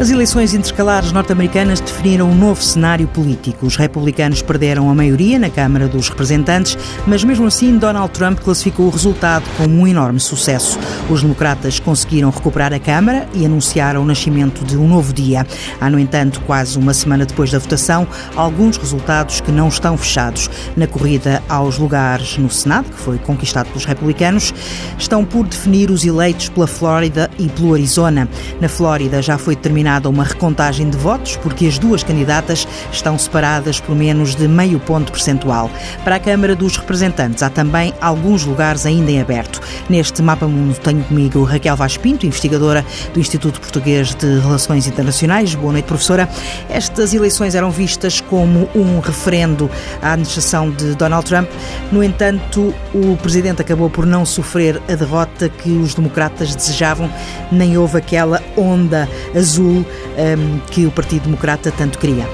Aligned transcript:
As 0.00 0.08
eleições 0.08 0.54
intercalares 0.54 1.12
norte-americanas 1.12 1.78
definiram 1.78 2.30
um 2.30 2.34
novo 2.34 2.62
cenário 2.62 3.06
político. 3.06 3.66
Os 3.66 3.76
republicanos 3.76 4.40
perderam 4.40 4.88
a 4.88 4.94
maioria 4.94 5.38
na 5.38 5.50
Câmara 5.50 5.86
dos 5.86 6.08
Representantes, 6.08 6.78
mas 7.06 7.22
mesmo 7.22 7.46
assim 7.46 7.76
Donald 7.76 8.10
Trump 8.10 8.38
classificou 8.38 8.86
o 8.86 8.90
resultado 8.90 9.44
como 9.58 9.78
um 9.78 9.86
enorme 9.86 10.18
sucesso. 10.18 10.78
Os 11.10 11.20
democratas 11.20 11.78
conseguiram 11.78 12.30
recuperar 12.30 12.72
a 12.72 12.78
Câmara 12.78 13.28
e 13.34 13.44
anunciaram 13.44 14.00
o 14.00 14.06
nascimento 14.06 14.64
de 14.64 14.74
um 14.74 14.88
novo 14.88 15.12
dia. 15.12 15.46
Há, 15.78 15.90
no 15.90 15.98
entanto, 15.98 16.40
quase 16.46 16.78
uma 16.78 16.94
semana 16.94 17.26
depois 17.26 17.50
da 17.50 17.58
votação, 17.58 18.08
alguns 18.34 18.78
resultados 18.78 19.42
que 19.42 19.52
não 19.52 19.68
estão 19.68 19.98
fechados. 19.98 20.48
Na 20.78 20.86
corrida 20.86 21.42
aos 21.46 21.76
lugares 21.76 22.38
no 22.38 22.48
Senado, 22.48 22.88
que 22.88 22.98
foi 22.98 23.18
conquistado 23.18 23.66
pelos 23.66 23.84
republicanos, 23.84 24.54
estão 24.96 25.26
por 25.26 25.46
definir 25.46 25.90
os 25.90 26.06
eleitos 26.06 26.48
pela 26.48 26.66
Flórida 26.66 27.30
e 27.38 27.50
pelo 27.50 27.74
Arizona. 27.74 28.26
Na 28.62 28.68
Flórida 28.68 29.20
já 29.20 29.36
foi 29.36 29.54
terminado 29.54 29.89
determinada 29.90 30.08
uma 30.08 30.24
recontagem 30.24 30.88
de 30.88 30.96
votos, 30.96 31.36
porque 31.36 31.66
as 31.66 31.78
duas 31.78 32.02
candidatas 32.02 32.66
estão 32.92 33.18
separadas 33.18 33.80
por 33.80 33.96
menos 33.96 34.36
de 34.36 34.46
meio 34.46 34.78
ponto 34.78 35.10
percentual. 35.10 35.70
Para 36.04 36.16
a 36.16 36.20
Câmara 36.20 36.54
dos 36.54 36.76
Representantes, 36.76 37.42
há 37.42 37.50
também 37.50 37.92
alguns 38.00 38.44
lugares 38.44 38.86
ainda 38.86 39.10
em 39.10 39.20
aberto. 39.20 39.60
Neste 39.88 40.22
Mapa 40.22 40.46
Mundo 40.46 40.78
tenho 40.78 41.02
comigo 41.04 41.42
Raquel 41.42 41.76
Vaz 41.76 41.96
Pinto, 41.96 42.26
investigadora 42.26 42.84
do 43.12 43.18
Instituto 43.20 43.60
Português 43.60 44.14
de 44.14 44.38
Relações 44.40 44.86
Internacionais. 44.86 45.54
Boa 45.54 45.72
noite, 45.72 45.86
professora. 45.86 46.28
Estas 46.68 47.12
eleições 47.12 47.54
eram 47.54 47.70
vistas 47.70 48.20
como 48.20 48.68
um 48.74 49.00
referendo 49.00 49.68
à 50.00 50.12
administração 50.12 50.70
de 50.70 50.94
Donald 50.94 51.26
Trump. 51.26 51.48
No 51.90 52.02
entanto, 52.04 52.72
o 52.94 53.16
presidente 53.16 53.62
acabou 53.62 53.90
por 53.90 54.06
não 54.06 54.24
sofrer 54.24 54.80
a 54.88 54.94
derrota 54.94 55.48
que 55.48 55.70
os 55.70 55.94
democratas 55.94 56.54
desejavam, 56.54 57.10
nem 57.50 57.76
houve 57.76 57.98
aquela 57.98 58.42
onda 58.56 59.08
azul 59.34 59.79
um, 59.80 60.58
que 60.70 60.86
o 60.86 60.90
Partido 60.90 61.24
Democrata 61.24 61.72
tanto 61.76 61.98
queria? 61.98 62.26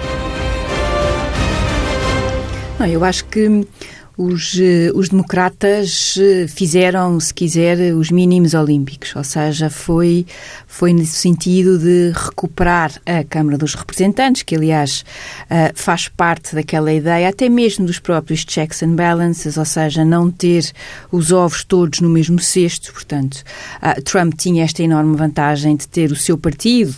Não, 2.78 2.86
eu 2.86 3.04
acho 3.04 3.24
que 3.24 3.66
os, 4.16 4.58
eh, 4.58 4.90
os 4.94 5.10
democratas 5.10 6.18
eh, 6.18 6.46
fizeram, 6.48 7.20
se 7.20 7.34
quiser, 7.34 7.94
os 7.94 8.10
mínimos 8.10 8.54
olímpicos, 8.54 9.14
ou 9.14 9.22
seja, 9.22 9.68
foi, 9.68 10.24
foi 10.66 10.94
no 10.94 11.04
sentido 11.04 11.78
de 11.78 12.12
recuperar 12.14 12.92
a 13.04 13.22
Câmara 13.24 13.58
dos 13.58 13.74
Representantes, 13.74 14.42
que 14.42 14.56
aliás 14.56 15.04
eh, 15.50 15.70
faz 15.74 16.08
parte 16.08 16.54
daquela 16.54 16.92
ideia, 16.92 17.28
até 17.28 17.48
mesmo 17.50 17.84
dos 17.84 17.98
próprios 17.98 18.44
checks 18.48 18.82
and 18.82 18.94
balances, 18.94 19.58
ou 19.58 19.66
seja, 19.66 20.02
não 20.02 20.30
ter 20.30 20.72
os 21.12 21.30
ovos 21.30 21.62
todos 21.62 22.00
no 22.00 22.08
mesmo 22.08 22.38
cesto. 22.38 22.92
Portanto, 22.92 23.44
Trump 24.04 24.34
tinha 24.34 24.64
esta 24.64 24.82
enorme 24.82 25.16
vantagem 25.16 25.76
de 25.76 25.86
ter 25.86 26.10
o 26.10 26.16
seu 26.16 26.38
partido, 26.38 26.94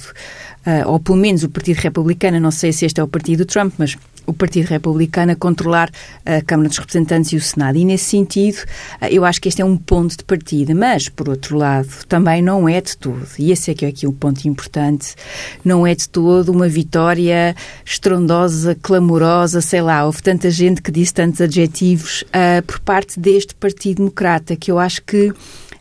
ou 0.87 1.01
pelo 1.01 1.17
menos 1.17 1.43
o 1.43 1.49
Partido 1.49 1.79
Republicano, 1.79 2.39
não 2.39 2.51
sei 2.51 2.73
se 2.73 2.85
este 2.85 3.01
é 3.01 3.05
o 3.05 3.09
partido 3.09 3.39
do 3.39 3.47
Trump, 3.47 3.75
mas 3.79 3.97
o 4.29 4.35
Partido 4.35 4.67
Republicano 4.67 5.33
a 5.33 5.37
controlar 5.37 5.91
a 6.25 6.43
Câmara 6.43 6.69
dos 6.69 6.79
Representantes 6.79 7.33
e 7.33 7.37
o 7.37 7.41
Senado. 7.41 7.79
E, 7.79 7.85
nesse 7.85 8.05
sentido, 8.05 8.59
eh, 9.01 9.09
eu 9.11 9.25
acho 9.25 9.41
que 9.41 9.49
este 9.49 9.63
é 9.63 9.65
um 9.65 9.77
ponto 9.77 10.19
de 10.19 10.25
partida. 10.25 10.75
Mas, 10.75 11.09
por 11.09 11.29
outro 11.29 11.57
lado, 11.57 11.89
também 12.07 12.43
não 12.43 12.69
é 12.69 12.81
de 12.81 12.97
todo, 12.97 13.27
e 13.39 13.51
esse 13.51 13.71
é 13.71 13.75
que 13.75 13.85
é 13.87 13.89
aqui 13.89 14.07
o 14.07 14.13
ponto 14.13 14.47
importante, 14.47 15.15
não 15.65 15.87
é 15.87 15.95
de 15.95 16.09
todo 16.09 16.51
uma 16.51 16.69
vitória 16.69 17.57
estrondosa, 17.85 18.77
clamorosa, 18.81 19.61
sei 19.61 19.81
lá, 19.81 20.05
houve 20.05 20.23
tanta 20.23 20.51
gente 20.51 20.83
que 20.83 20.91
disse 20.91 21.15
tantos 21.15 21.41
adjetivos 21.41 22.23
uh, 22.23 22.63
por 22.67 22.79
parte 22.81 23.19
deste 23.19 23.55
Partido 23.55 23.99
Democrata, 23.99 24.55
que 24.57 24.71
eu 24.71 24.79
acho 24.79 25.03
que 25.03 25.33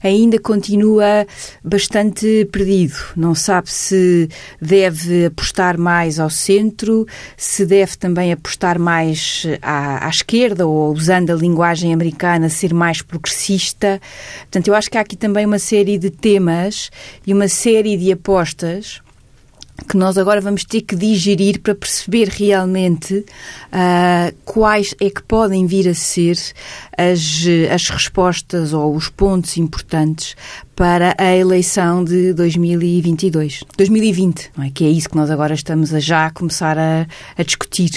ainda 0.04 0.40
continua 0.40 1.26
bastante 1.64 2.48
perdido. 2.52 2.96
Não 3.16 3.34
sabe 3.34 3.72
se 3.72 4.30
deve 4.62 5.26
apostar 5.26 5.78
mais 5.78 6.20
ao 6.20 6.30
centro, 6.30 7.06
se 7.36 7.66
deve 7.66 7.98
também 7.98 8.32
apostar 8.32 8.80
mais 8.80 9.46
à, 9.62 10.06
à 10.06 10.10
esquerda 10.10 10.68
ou, 10.68 10.94
usando 10.94 11.32
a 11.32 11.36
linguagem 11.36 11.94
americana, 11.94 12.50
ser 12.50 12.74
mais 12.74 13.02
progressista. 13.02 14.02
Portanto, 14.42 14.68
eu 14.68 14.76
acho 14.76 14.90
que 14.90 14.98
há 14.98 15.02
aqui 15.02 15.16
também 15.16 15.46
uma 15.46 15.60
série 15.60 15.98
de 15.98 16.10
temas 16.10 16.90
e 17.26 17.34
uma 17.34 17.48
série 17.48 17.98
de 17.98 18.12
apostas 18.12 19.02
que 19.88 19.96
nós 19.96 20.18
agora 20.18 20.42
vamos 20.42 20.64
ter 20.64 20.82
que 20.82 20.96
digerir 20.96 21.60
para 21.62 21.76
perceber 21.76 22.28
realmente 22.30 23.14
uh, 23.16 24.36
quais 24.44 24.96
é 25.00 25.10
que 25.10 25.22
podem 25.24 25.66
vir 25.68 25.88
a 25.88 25.94
ser 25.94 26.38
as, 26.98 27.46
as 27.74 27.90
respostas 27.90 28.74
ou 28.74 28.96
os 28.96 29.10
pontos 29.10 29.58
importantes 29.58 30.36
para 30.78 31.16
a 31.18 31.36
eleição 31.36 32.04
de 32.04 32.34
2022. 32.34 33.64
2020, 33.76 34.52
não 34.56 34.64
é? 34.64 34.70
Que 34.70 34.86
é 34.86 34.90
isso 34.90 35.10
que 35.10 35.16
nós 35.16 35.32
agora 35.32 35.56
estamos 35.56 35.92
a 35.92 36.00
já 36.00 36.30
começar 36.30 36.78
a, 36.78 37.08
a 37.36 37.42
discutir. 37.42 37.90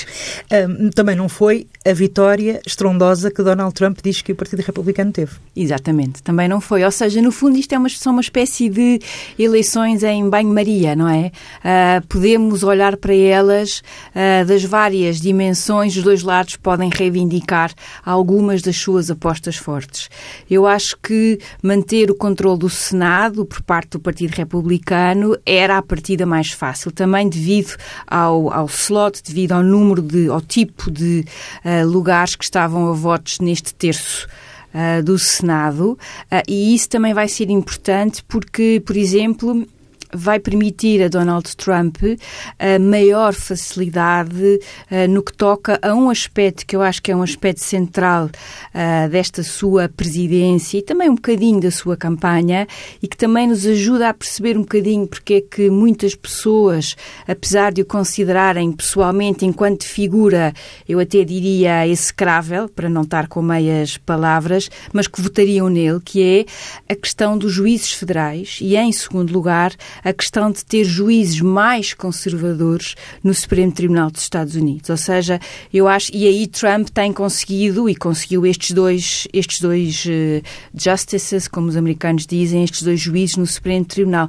Um, 0.50 0.88
também 0.88 1.14
não 1.14 1.28
foi 1.28 1.66
a 1.86 1.92
vitória 1.92 2.58
estrondosa 2.66 3.30
que 3.30 3.42
Donald 3.42 3.74
Trump 3.74 3.98
diz 4.02 4.22
que 4.22 4.32
o 4.32 4.34
Partido 4.34 4.60
Republicano 4.60 5.12
teve. 5.12 5.32
Exatamente, 5.54 6.22
também 6.22 6.48
não 6.48 6.58
foi. 6.58 6.82
Ou 6.82 6.90
seja, 6.90 7.20
no 7.20 7.30
fundo 7.30 7.58
isto 7.58 7.74
é 7.74 7.78
uma, 7.78 7.88
só 7.90 8.10
uma 8.10 8.22
espécie 8.22 8.70
de 8.70 8.98
eleições 9.38 10.02
em 10.02 10.26
banho-maria, 10.30 10.96
não 10.96 11.08
é? 11.08 11.32
Uh, 11.58 12.06
podemos 12.06 12.62
olhar 12.62 12.96
para 12.96 13.14
elas 13.14 13.82
uh, 14.14 14.46
das 14.46 14.64
várias 14.64 15.20
dimensões, 15.20 15.94
os 15.94 16.02
dois 16.02 16.22
lados 16.22 16.56
podem 16.56 16.88
reivindicar 16.88 17.74
algumas 18.02 18.62
das 18.62 18.76
suas 18.76 19.10
apostas 19.10 19.56
fortes. 19.56 20.08
Eu 20.50 20.66
acho 20.66 20.96
que 20.96 21.38
manter 21.62 22.10
o 22.10 22.14
controle 22.14 22.58
do 22.58 22.69
Senado, 22.70 23.44
por 23.44 23.62
parte 23.62 23.90
do 23.90 24.00
Partido 24.00 24.34
Republicano, 24.34 25.36
era 25.44 25.78
a 25.78 25.82
partida 25.82 26.24
mais 26.24 26.50
fácil, 26.50 26.90
também 26.90 27.28
devido 27.28 27.76
ao, 28.06 28.52
ao 28.52 28.66
slot, 28.66 29.22
devido 29.22 29.52
ao 29.52 29.62
número 29.62 30.00
de, 30.00 30.28
ao 30.28 30.40
tipo 30.40 30.90
de 30.90 31.24
uh, 31.64 31.86
lugares 31.86 32.36
que 32.36 32.44
estavam 32.44 32.88
a 32.88 32.92
votos 32.92 33.38
neste 33.40 33.74
terço. 33.74 34.26
Uh, 34.72 35.02
do 35.02 35.18
Senado, 35.18 35.98
uh, 36.30 36.42
e 36.46 36.72
isso 36.76 36.88
também 36.88 37.12
vai 37.12 37.26
ser 37.26 37.50
importante 37.50 38.22
porque, 38.28 38.80
por 38.86 38.96
exemplo, 38.96 39.66
vai 40.12 40.38
permitir 40.38 41.02
a 41.02 41.08
Donald 41.08 41.56
Trump 41.56 41.96
a 42.58 42.78
maior 42.78 43.32
facilidade 43.34 44.60
uh, 44.90 45.08
no 45.08 45.22
que 45.22 45.32
toca 45.32 45.78
a 45.82 45.94
um 45.94 46.10
aspecto 46.10 46.66
que 46.66 46.76
eu 46.76 46.82
acho 46.82 47.02
que 47.02 47.12
é 47.12 47.16
um 47.16 47.22
aspecto 47.22 47.60
central 47.60 48.26
uh, 48.26 49.08
desta 49.10 49.42
sua 49.42 49.88
presidência 49.88 50.78
e 50.78 50.82
também 50.82 51.08
um 51.08 51.14
bocadinho 51.14 51.60
da 51.60 51.70
sua 51.70 51.96
campanha 51.96 52.66
e 53.02 53.08
que 53.08 53.16
também 53.16 53.46
nos 53.46 53.66
ajuda 53.66 54.08
a 54.08 54.14
perceber 54.14 54.56
um 54.56 54.62
bocadinho 54.62 55.06
porque 55.06 55.34
é 55.34 55.40
que 55.40 55.70
muitas 55.70 56.14
pessoas, 56.14 56.96
apesar 57.26 57.72
de 57.72 57.82
o 57.82 57.84
considerarem 57.84 58.72
pessoalmente 58.72 59.44
enquanto 59.44 59.84
figura, 59.84 60.52
eu 60.88 60.98
até 60.98 61.24
diria 61.24 61.86
execrável, 61.86 62.68
para 62.68 62.88
não 62.88 63.02
estar 63.02 63.28
com 63.28 63.42
meias 63.42 63.96
palavras, 63.96 64.70
mas 64.92 65.06
que 65.06 65.20
votariam 65.20 65.68
nele, 65.68 66.00
que 66.04 66.22
é 66.22 66.92
a 66.92 66.96
questão 66.96 67.36
dos 67.36 67.52
juízes 67.52 67.92
federais 67.92 68.58
e, 68.60 68.76
em 68.76 68.92
segundo 68.92 69.32
lugar, 69.32 69.72
a 70.02 70.12
questão 70.12 70.50
de 70.50 70.64
ter 70.64 70.84
juízes 70.84 71.40
mais 71.40 71.94
conservadores 71.94 72.94
no 73.22 73.34
Supremo 73.34 73.72
Tribunal 73.72 74.10
dos 74.10 74.22
Estados 74.22 74.54
Unidos. 74.54 74.90
Ou 74.90 74.96
seja, 74.96 75.40
eu 75.72 75.86
acho, 75.88 76.14
e 76.14 76.26
aí 76.26 76.46
Trump 76.46 76.88
tem 76.88 77.12
conseguido, 77.12 77.88
e 77.88 77.94
conseguiu 77.94 78.46
estes 78.46 78.72
dois, 78.72 79.28
estes 79.32 79.60
dois 79.60 80.04
uh, 80.06 80.42
justices, 80.74 81.48
como 81.48 81.68
os 81.68 81.76
americanos 81.76 82.26
dizem, 82.26 82.64
estes 82.64 82.82
dois 82.82 83.00
juízes 83.00 83.36
no 83.36 83.46
Supremo 83.46 83.84
Tribunal 83.84 84.28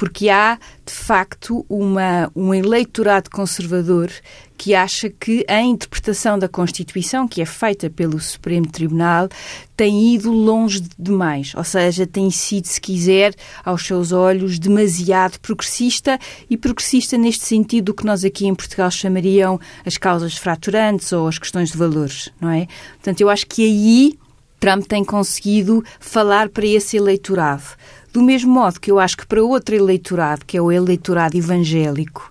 porque 0.00 0.30
há, 0.30 0.58
de 0.86 0.94
facto, 0.94 1.62
uma, 1.68 2.32
um 2.34 2.54
eleitorado 2.54 3.28
conservador 3.28 4.10
que 4.56 4.74
acha 4.74 5.10
que 5.10 5.44
a 5.46 5.60
interpretação 5.60 6.38
da 6.38 6.48
Constituição, 6.48 7.28
que 7.28 7.42
é 7.42 7.44
feita 7.44 7.90
pelo 7.90 8.18
Supremo 8.18 8.66
Tribunal, 8.66 9.28
tem 9.76 10.14
ido 10.14 10.32
longe 10.32 10.82
demais. 10.98 11.52
Ou 11.54 11.62
seja, 11.64 12.06
tem 12.06 12.30
sido, 12.30 12.64
se 12.64 12.80
quiser, 12.80 13.34
aos 13.62 13.86
seus 13.86 14.10
olhos, 14.10 14.58
demasiado 14.58 15.38
progressista 15.38 16.18
e 16.48 16.56
progressista 16.56 17.18
neste 17.18 17.44
sentido 17.44 17.86
do 17.86 17.94
que 17.94 18.06
nós 18.06 18.24
aqui 18.24 18.46
em 18.46 18.54
Portugal 18.54 18.90
chamariam 18.90 19.60
as 19.84 19.98
causas 19.98 20.34
fraturantes 20.34 21.12
ou 21.12 21.28
as 21.28 21.38
questões 21.38 21.72
de 21.72 21.76
valores, 21.76 22.30
não 22.40 22.48
é? 22.48 22.66
Portanto, 22.94 23.20
eu 23.20 23.28
acho 23.28 23.46
que 23.46 23.62
aí 23.62 24.18
Trump 24.58 24.86
tem 24.86 25.04
conseguido 25.04 25.84
falar 25.98 26.48
para 26.48 26.66
esse 26.66 26.96
eleitorado 26.96 27.64
do 28.12 28.22
mesmo 28.22 28.52
modo 28.52 28.80
que 28.80 28.90
eu 28.90 28.98
acho 28.98 29.16
que 29.16 29.26
para 29.26 29.42
outro 29.42 29.74
eleitorado, 29.74 30.44
que 30.44 30.56
é 30.56 30.62
o 30.62 30.70
eleitorado 30.70 31.36
evangélico, 31.36 32.30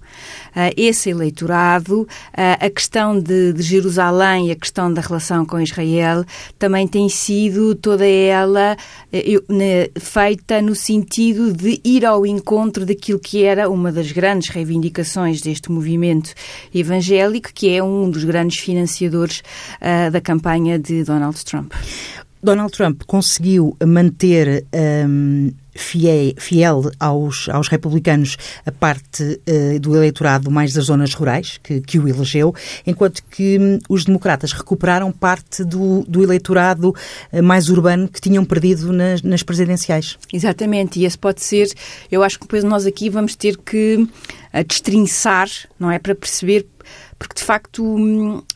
Uh, 0.49 0.73
esse 0.75 1.09
eleitorado, 1.11 2.01
uh, 2.01 2.07
a 2.33 2.69
questão 2.69 3.19
de, 3.19 3.53
Jerusalém, 3.61 4.51
a 4.51 4.55
questão 4.55 4.91
da 4.91 5.01
relação 5.01 5.45
com 5.45 5.59
Israel, 5.59 6.25
também 6.57 6.87
tem 6.87 7.07
sido 7.07 7.75
toda 7.75 8.05
ela 8.05 8.75
uh, 9.13 9.53
ne, 9.53 9.91
feita 9.99 10.61
no 10.61 10.73
sentido 10.73 11.53
de 11.53 11.79
ir 11.83 12.05
ao 12.05 12.25
encontro 12.25 12.85
daquilo 12.85 13.19
que 13.19 13.43
era 13.43 13.69
uma 13.69 13.91
das 13.91 14.11
grandes 14.11 14.49
reivindicações 14.49 15.41
deste 15.41 15.71
movimento 15.71 16.33
evangélico, 16.73 17.51
que 17.53 17.69
é 17.69 17.83
um 17.83 18.09
dos 18.09 18.23
grandes 18.23 18.59
financiadores 18.59 19.43
da 20.11 20.19
campanha 20.19 20.77
de 20.79 21.03
Donald 21.03 21.43
Trump. 21.45 21.73
Donald 22.41 22.71
Trump 22.71 23.03
conseguiu 23.05 23.75
manter 23.85 24.65
um, 25.05 25.51
fiel, 25.75 26.33
fiel 26.37 26.91
aos, 26.99 27.49
aos 27.49 27.67
republicanos 27.67 28.37
a 28.65 28.71
parte 28.71 29.23
uh, 29.23 29.79
do 29.79 29.95
eleitorado 29.95 30.49
mais 30.49 30.73
das 30.73 30.85
zonas 30.85 31.13
rurais, 31.13 31.59
que, 31.61 31.81
que 31.81 31.99
o 31.99 32.07
elegeu, 32.07 32.53
enquanto 32.85 33.23
que 33.29 33.57
um, 33.59 33.79
os 33.89 34.05
democratas 34.05 34.51
recuperaram 34.51 35.11
parte 35.11 35.63
do, 35.63 36.03
do 36.07 36.23
eleitorado 36.23 36.89
uh, 36.89 37.43
mais 37.43 37.69
urbano 37.69 38.07
que 38.07 38.21
tinham 38.21 38.45
perdido 38.45 38.91
nas, 38.91 39.21
nas 39.21 39.43
presidenciais. 39.43 40.17
Exatamente, 40.31 40.99
e 40.99 41.05
esse 41.05 41.17
pode 41.17 41.41
ser, 41.41 41.69
eu 42.11 42.23
acho 42.23 42.37
que 42.37 42.45
depois 42.45 42.63
nós 42.63 42.85
aqui 42.85 43.09
vamos 43.09 43.35
ter 43.35 43.57
que 43.57 43.95
uh, 44.53 44.63
destrinçar, 44.65 45.49
não 45.79 45.91
é, 45.91 45.99
para 45.99 46.15
perceber 46.15 46.65
porque 47.17 47.35
de 47.35 47.43
facto 47.43 47.83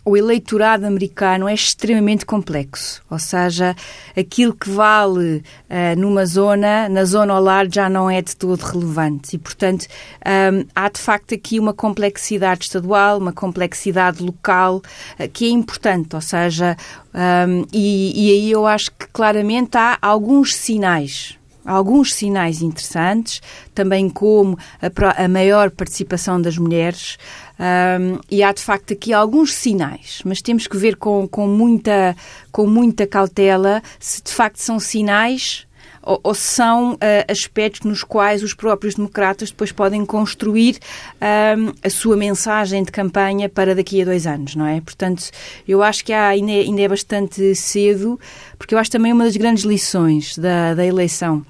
o 0.05 0.15
eleitorado 0.15 0.85
americano 0.85 1.49
é 1.49 1.53
extremamente 1.53 2.25
complexo, 2.25 3.01
ou 3.09 3.19
seja, 3.19 3.75
aquilo 4.17 4.53
que 4.53 4.69
vale 4.69 5.43
uh, 5.69 5.99
numa 5.99 6.25
zona, 6.25 6.87
na 6.87 7.03
zona 7.03 7.33
ao 7.33 7.43
lar 7.43 7.67
já 7.69 7.89
não 7.89 8.09
é 8.09 8.21
de 8.21 8.35
todo 8.35 8.61
relevante. 8.61 9.35
E, 9.35 9.39
portanto, 9.39 9.85
um, 10.25 10.65
há 10.73 10.89
de 10.89 10.99
facto 10.99 11.35
aqui 11.35 11.59
uma 11.59 11.73
complexidade 11.73 12.63
estadual, 12.63 13.17
uma 13.17 13.33
complexidade 13.33 14.23
local 14.23 14.77
uh, 15.19 15.29
que 15.31 15.45
é 15.45 15.49
importante, 15.49 16.15
ou 16.15 16.21
seja, 16.21 16.77
um, 17.13 17.65
e, 17.73 18.27
e 18.27 18.31
aí 18.31 18.51
eu 18.51 18.65
acho 18.65 18.91
que 18.91 19.07
claramente 19.11 19.77
há 19.77 19.97
alguns 20.01 20.55
sinais 20.55 21.37
alguns 21.65 22.13
sinais 22.13 22.61
interessantes, 22.61 23.41
também 23.73 24.09
como 24.09 24.57
a, 24.81 25.23
a 25.23 25.27
maior 25.27 25.71
participação 25.71 26.41
das 26.41 26.57
mulheres, 26.57 27.17
um, 27.59 28.19
e 28.29 28.43
há 28.43 28.51
de 28.51 28.61
facto 28.61 28.93
aqui 28.93 29.13
alguns 29.13 29.53
sinais, 29.53 30.21
mas 30.25 30.41
temos 30.41 30.67
que 30.67 30.75
ver 30.75 30.95
com, 30.95 31.27
com, 31.27 31.47
muita, 31.47 32.15
com 32.51 32.65
muita 32.65 33.05
cautela 33.05 33.81
se 33.99 34.21
de 34.21 34.31
facto 34.31 34.57
são 34.57 34.79
sinais 34.79 35.67
ou, 36.01 36.19
ou 36.23 36.33
são 36.35 36.93
uh, 36.93 36.97
aspectos 37.27 37.81
nos 37.81 38.03
quais 38.03 38.43
os 38.43 38.53
próprios 38.53 38.95
democratas 38.95 39.49
depois 39.49 39.71
podem 39.71 40.05
construir 40.05 40.77
um, 41.21 41.73
a 41.81 41.89
sua 41.89 42.17
mensagem 42.17 42.83
de 42.83 42.91
campanha 42.91 43.47
para 43.47 43.73
daqui 43.73 44.01
a 44.01 44.05
dois 44.05 44.27
anos, 44.27 44.55
não 44.55 44.65
é? 44.65 44.81
Portanto, 44.81 45.29
eu 45.67 45.81
acho 45.81 46.03
que 46.03 46.11
há, 46.11 46.27
ainda, 46.27 46.51
é, 46.51 46.59
ainda 46.59 46.81
é 46.81 46.87
bastante 46.87 47.55
cedo, 47.55 48.19
porque 48.57 48.75
eu 48.75 48.79
acho 48.79 48.91
também 48.91 49.13
uma 49.13 49.23
das 49.23 49.37
grandes 49.37 49.63
lições 49.63 50.37
da, 50.37 50.73
da 50.73 50.85
eleição 50.85 51.45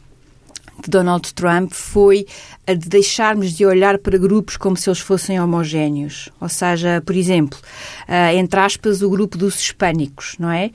de 0.83 0.89
Donald 0.89 1.33
Trump 1.33 1.71
foi 1.73 2.25
a 2.65 2.73
de 2.73 2.87
deixarmos 2.87 3.51
de 3.51 3.65
olhar 3.65 3.97
para 3.97 4.17
grupos 4.17 4.55
como 4.55 4.77
se 4.77 4.89
eles 4.89 4.99
fossem 4.99 5.39
homogéneos. 5.39 6.29
Ou 6.39 6.47
seja, 6.47 7.01
por 7.05 7.15
exemplo, 7.15 7.59
uh, 8.07 8.35
entre 8.37 8.59
aspas, 8.59 9.01
o 9.01 9.09
grupo 9.09 9.37
dos 9.37 9.59
hispânicos, 9.59 10.35
não 10.39 10.49
é? 10.49 10.71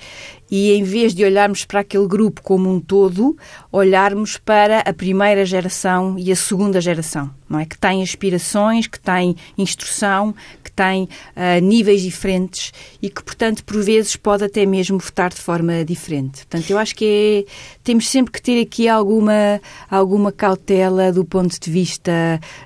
E 0.51 0.73
em 0.73 0.83
vez 0.83 1.15
de 1.15 1.25
olharmos 1.25 1.65
para 1.65 1.81
aquele 1.81 2.07
grupo 2.07 2.43
como 2.43 2.73
um 2.73 2.81
todo, 2.81 3.37
olharmos 3.71 4.39
para 4.39 4.81
a 4.81 4.93
primeira 4.95 5.45
geração 5.45 6.19
e 6.19 6.33
a 6.33 6.37
segunda 6.37 6.81
geração, 6.81 7.31
não 7.49 7.59
é? 7.59 7.67
Que 7.67 7.77
têm 7.77 8.03
aspirações, 8.03 8.87
que 8.87 8.99
têm 8.99 9.37
instrução, 9.59 10.35
que 10.65 10.73
têm 10.73 11.05
uh, 11.05 11.61
níveis 11.63 12.03
diferentes 12.03 12.73
e 13.01 13.11
que, 13.11 13.23
portanto, 13.23 13.65
por 13.65 13.83
vezes 13.83 14.17
pode 14.17 14.45
até 14.45 14.65
mesmo 14.65 14.99
votar 14.99 15.31
de 15.31 15.41
forma 15.41 15.85
diferente. 15.85 16.47
Portanto, 16.47 16.71
eu 16.71 16.79
acho 16.79 16.95
que 16.95 17.45
é, 17.47 17.53
temos 17.83 18.09
sempre 18.09 18.33
que 18.33 18.41
ter 18.41 18.61
aqui 18.61 18.89
alguma, 18.89 19.61
alguma 19.91 20.33
cautela 20.33 21.13
do 21.13 21.25
ponto 21.25 21.59
de 21.59 21.71
vista 21.71 21.78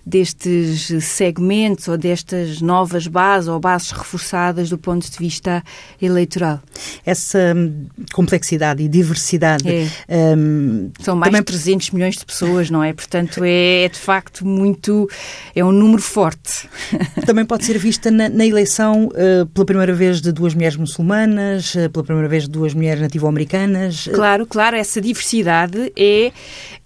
destes 0.04 1.04
segmentos 1.04 1.88
ou 1.88 1.96
destas 1.96 2.60
novas 2.60 3.06
bases 3.06 3.48
ou 3.48 3.58
bases 3.58 3.90
reforçadas 3.90 4.70
do 4.70 4.78
ponto 4.78 5.10
de 5.10 5.18
vista 5.18 5.62
eleitoral. 6.00 6.60
Essa 7.04 7.54
hum, 7.56 7.86
complexidade 8.12 8.82
e 8.82 8.88
diversidade. 8.88 9.68
É. 9.68 10.34
Um, 10.36 10.90
São 11.00 11.16
mais 11.16 11.30
também... 11.30 11.40
de 11.40 11.46
300 11.46 11.90
milhões 11.90 12.16
de 12.16 12.24
pessoas, 12.24 12.70
não 12.70 12.82
é? 12.82 12.92
Portanto, 12.92 13.42
é, 13.44 13.84
é 13.84 13.88
de 13.88 13.98
facto 13.98 14.46
muito. 14.46 15.08
é 15.54 15.64
um 15.64 15.72
número 15.72 16.02
forte. 16.02 16.68
Também 17.26 17.44
pode 17.44 17.64
ser 17.64 17.78
vista 17.78 18.10
na, 18.10 18.28
na 18.28 18.46
eleição 18.46 19.08
uh, 19.08 19.46
pela 19.46 19.66
primeira 19.66 19.92
vez 19.92 20.20
de 20.20 20.32
duas 20.32 20.54
mulheres 20.54 20.76
muçulmanas, 20.76 21.74
uh, 21.74 21.90
pela 21.90 22.04
primeira 22.04 22.28
vez 22.28 22.44
de 22.44 22.50
duas 22.50 22.74
mulheres 22.74 23.00
nativo-americanas. 23.00 24.08
Claro, 24.12 24.46
claro, 24.46 24.76
essa 24.76 25.00
diversidade 25.00 25.92
é, 25.96 26.32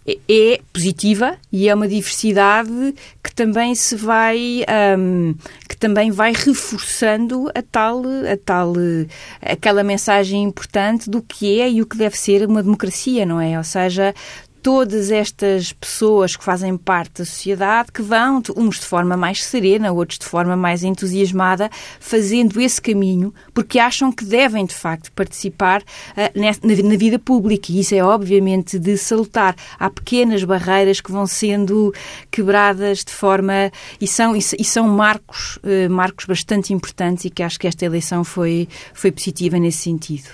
é 0.07 0.61
positiva 0.73 1.37
e 1.53 1.69
é 1.69 1.75
uma 1.75 1.89
diversidade 1.89 2.95
que 3.23 3.35
também 3.35 3.75
se 3.75 3.97
vai 3.97 4.65
um, 4.99 5.35
que 5.69 5.77
também 5.77 6.11
vai 6.13 6.33
reforçando 6.33 7.51
a 7.55 7.63
tal 7.63 8.03
a 8.03 8.37
tal 8.45 8.75
aquela 9.43 9.83
mensagem 9.83 10.43
importante 10.45 11.11
do 11.11 11.21
que 11.21 11.61
é 11.61 11.69
e 11.69 11.83
o 11.83 11.87
que 11.87 11.97
deve 11.97 12.17
ser 12.17 12.47
uma 12.47 12.63
democracia 12.63 13.27
não 13.27 13.41
é? 13.41 13.59
Ou 13.59 13.65
seja 13.65 14.15
todas 14.67 15.13
estas 15.13 15.73
pessoas 15.73 16.35
que 16.35 16.43
fazem 16.43 16.77
parte 16.77 17.19
da 17.19 17.25
sociedade 17.25 17.93
que 17.93 18.03
vão, 18.03 18.43
uns 18.57 18.81
de 18.81 18.85
forma 18.85 19.17
mais 19.17 19.45
serena, 19.45 19.93
outros 19.93 20.19
de 20.19 20.27
forma 20.27 20.57
mais 20.57 20.83
entusiasmada, 20.83 21.71
fazendo 22.01 22.61
esse 22.61 22.83
caminho, 22.83 23.33
porque 23.55 23.79
acham 23.79 24.11
que 24.11 24.25
devem, 24.25 24.67
de 24.67 24.75
facto, 24.75 25.13
participar 25.13 25.83
uh, 25.83 25.85
na, 26.35 26.83
na, 26.83 26.97
vida 26.97 27.17
pública. 27.17 27.71
E 27.71 27.79
isso 27.79 27.95
é, 27.95 28.03
obviamente, 28.03 28.77
de 28.77 28.99
salutar. 28.99 29.55
Há 29.79 29.89
pequenas 29.89 30.43
barreiras 30.43 31.01
que 31.01 31.13
vão 31.13 31.29
sendo 31.29 31.95
quebradas 32.29 33.05
de 33.05 33.13
forma. 33.13 33.71
e 34.01 34.09
são, 34.09 34.35
e, 34.35 34.43
são 34.43 34.89
marcos, 34.89 35.59
uh, 35.59 35.89
marcos 35.89 36.25
bastante 36.25 36.73
importantes 36.73 37.25
e 37.25 37.31
que 37.31 37.45
acho 37.45 37.57
que 37.57 37.69
esta 37.69 37.85
eleição 37.85 38.25
foi, 38.25 38.69
foi 38.93 39.13
positiva 39.13 39.61
nesse 39.61 39.79
sentido. 39.79 40.29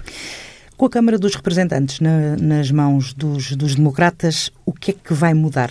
Com 0.83 0.87
a 0.87 0.91
Câmara 0.91 1.17
dos 1.17 1.37
Representantes 1.37 2.01
na, 2.01 2.37
nas 2.37 2.73
mãos 2.73 3.15
dos, 3.15 3.55
dos 3.55 3.77
democratas, 3.77 4.51
o 4.67 4.73
que 4.73 4.91
é 4.91 4.95
que 4.95 5.15
vai 5.15 5.33
mudar 5.33 5.71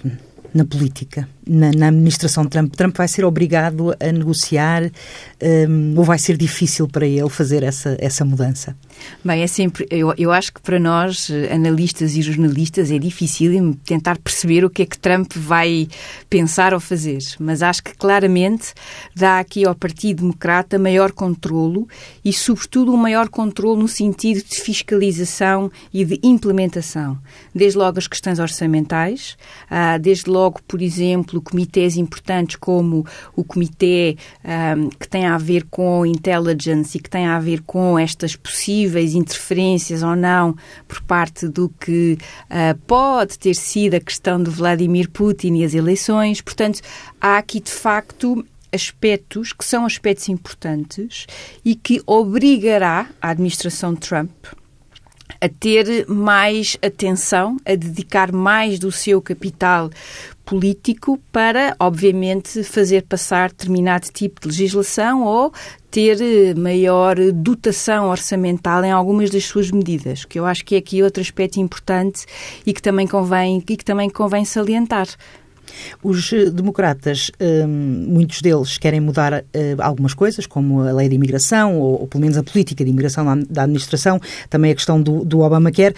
na 0.54 0.66
política? 0.66 1.28
na, 1.48 1.72
na, 1.72 1.88
administração 1.88 2.46
Trump? 2.46 2.74
Trump 2.76 2.96
vai 2.96 3.08
ser 3.08 3.26
obrigado 3.26 3.94
a 4.00 4.12
negociar 4.12 4.84
um, 5.42 5.98
ou 5.98 6.04
vai 6.04 6.18
ser 6.18 6.38
difícil 6.38 6.88
para 6.88 7.06
ele 7.06 7.30
fazer 7.30 7.64
essa, 7.64 7.98
essa 8.00 8.24
mudança? 8.24 8.76
Bem, 9.24 9.42
é 9.42 9.48
sempre. 9.48 9.88
Eu, 9.90 10.14
eu 10.18 10.32
acho 10.32 10.54
que 10.54 10.62
para 10.62 10.80
nós, 10.80 11.32
analistas 11.52 12.16
e 12.16 12.22
jornalistas, 12.22 12.92
é 12.92 13.00
difícil 13.00 13.76
tentar 13.86 14.18
perceber 14.20 14.64
o 14.64 14.70
que 14.70 14.84
é 14.84 14.86
que 14.86 14.98
Trump 14.98 15.34
vai 15.36 15.88
pensar 16.30 16.74
ou 16.74 16.80
fazer. 16.80 17.20
Mas 17.40 17.62
acho 17.62 17.84
que 17.84 17.96
claramente 17.96 18.74
dá 19.16 19.40
aqui 19.40 19.66
ao 19.66 19.76
Partido 19.76 20.22
Democrata 20.22 20.78
maior 20.78 21.12
controlo 21.12 21.88
e, 22.24 22.32
sobretudo, 22.32 22.94
um 22.94 22.98
maior 22.98 23.28
controlo 23.28 23.82
no 23.82 23.88
sentido 23.88 24.44
de 24.44 24.62
fiscalização 24.62 25.72
e 25.94 26.06
de 26.06 26.20
implementação. 26.24 27.18
Desde 27.54 27.78
logo 27.78 27.98
as 27.98 28.08
questões 28.08 28.40
orçamentais, 28.40 29.36
ah, 29.70 29.98
desde 29.98 30.30
logo, 30.30 30.41
por 30.50 30.82
exemplo, 30.82 31.42
comitês 31.42 31.98
importantes 31.98 32.56
como 32.56 33.06
o 33.36 33.44
comitê 33.44 34.18
um, 34.44 34.90
que 34.90 35.08
tem 35.08 35.26
a 35.26 35.38
ver 35.38 35.66
com 35.70 36.06
intelligence 36.06 36.98
e 36.98 37.02
que 37.02 37.10
tem 37.10 37.26
a 37.26 37.40
ver 37.40 37.62
com 37.62 38.00
estas 38.00 38.36
possíveis 38.36 39.14
interferências 39.14 40.02
ou 40.02 40.16
não 40.16 40.56
por 40.88 41.02
parte 41.02 41.48
do 41.48 41.70
que 41.70 42.18
uh, 42.46 42.78
pode 42.88 43.38
ter 43.38 43.56
sido 43.56 43.96
a 43.96 44.00
questão 44.00 44.42
de 44.42 44.50
Vladimir 44.50 45.10
Putin 45.10 45.56
e 45.56 45.66
as 45.66 45.74
eleições. 45.74 46.42
Portanto, 46.42 46.82
há 47.20 47.38
aqui 47.38 47.60
de 47.60 47.72
facto 47.72 48.46
aspectos 48.72 49.52
que 49.52 49.66
são 49.66 49.86
aspectos 49.86 50.30
importantes 50.30 51.28
e 51.64 51.76
que 51.76 52.02
obrigará 52.06 53.10
a 53.22 53.32
administração 53.32 53.96
Trump 53.96 54.32
a 55.42 55.50
ter 55.50 56.08
mais 56.08 56.78
atenção, 56.84 57.58
a 57.66 57.74
dedicar 57.74 58.32
mais 58.32 58.78
do 58.78 58.92
seu 58.92 59.20
capital 59.20 59.90
político 60.46 61.20
para, 61.32 61.76
obviamente, 61.80 62.64
fazer 62.64 63.04
passar 63.04 63.50
determinado 63.50 64.08
tipo 64.14 64.42
de 64.42 64.48
legislação 64.50 65.24
ou 65.24 65.52
ter 65.90 66.22
eh, 66.22 66.54
maior 66.54 67.16
dotação 67.34 68.10
orçamental 68.10 68.84
em 68.84 68.92
algumas 68.92 69.30
das 69.30 69.46
suas 69.46 69.72
medidas, 69.72 70.26
que 70.26 70.40
eu 70.40 70.46
acho 70.46 70.64
que 70.64 70.76
é 70.76 70.78
aqui 70.78 71.02
outro 71.02 71.22
aspecto 71.22 71.60
importante 71.60 72.26
e 72.66 72.74
que 72.74 72.82
também 72.82 73.08
convém, 73.08 73.64
e 73.68 73.78
que 73.78 73.86
também 73.86 74.10
convém 74.10 74.46
salientar. 74.46 75.08
Os 76.04 76.32
eh, 76.34 76.50
democratas, 76.50 77.32
hum, 77.40 78.06
muitos 78.08 78.42
deles 78.42 78.78
querem 78.78 79.00
mudar 79.00 79.44
eh, 79.54 79.76
algumas 79.80 80.14
coisas, 80.14 80.46
como 80.46 80.82
a 80.82 80.92
lei 80.92 81.10
de 81.10 81.16
imigração, 81.16 81.80
ou, 81.80 82.02
ou 82.02 82.08
pelo 82.08 82.22
menos 82.22 82.38
a 82.38 82.44
política 82.44 82.84
de 82.84 82.90
imigração 82.90 83.26
da 83.50 83.64
administração, 83.64 84.20
também 84.50 84.72
a 84.72 84.76
questão 84.76 85.02
do, 85.02 85.24
do 85.24 85.40
Obamacare. 85.40 85.96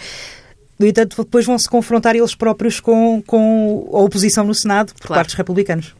No 0.78 0.86
entanto, 0.86 1.22
depois 1.22 1.46
vão 1.46 1.58
se 1.58 1.68
confrontar 1.68 2.16
eles 2.16 2.34
próprios 2.34 2.80
com, 2.80 3.22
com 3.26 3.88
a 3.92 4.00
oposição 4.00 4.44
no 4.44 4.54
Senado 4.54 4.92
por 4.94 5.06
claro. 5.06 5.20
parte 5.20 5.28
dos 5.28 5.34
republicanos. 5.36 5.94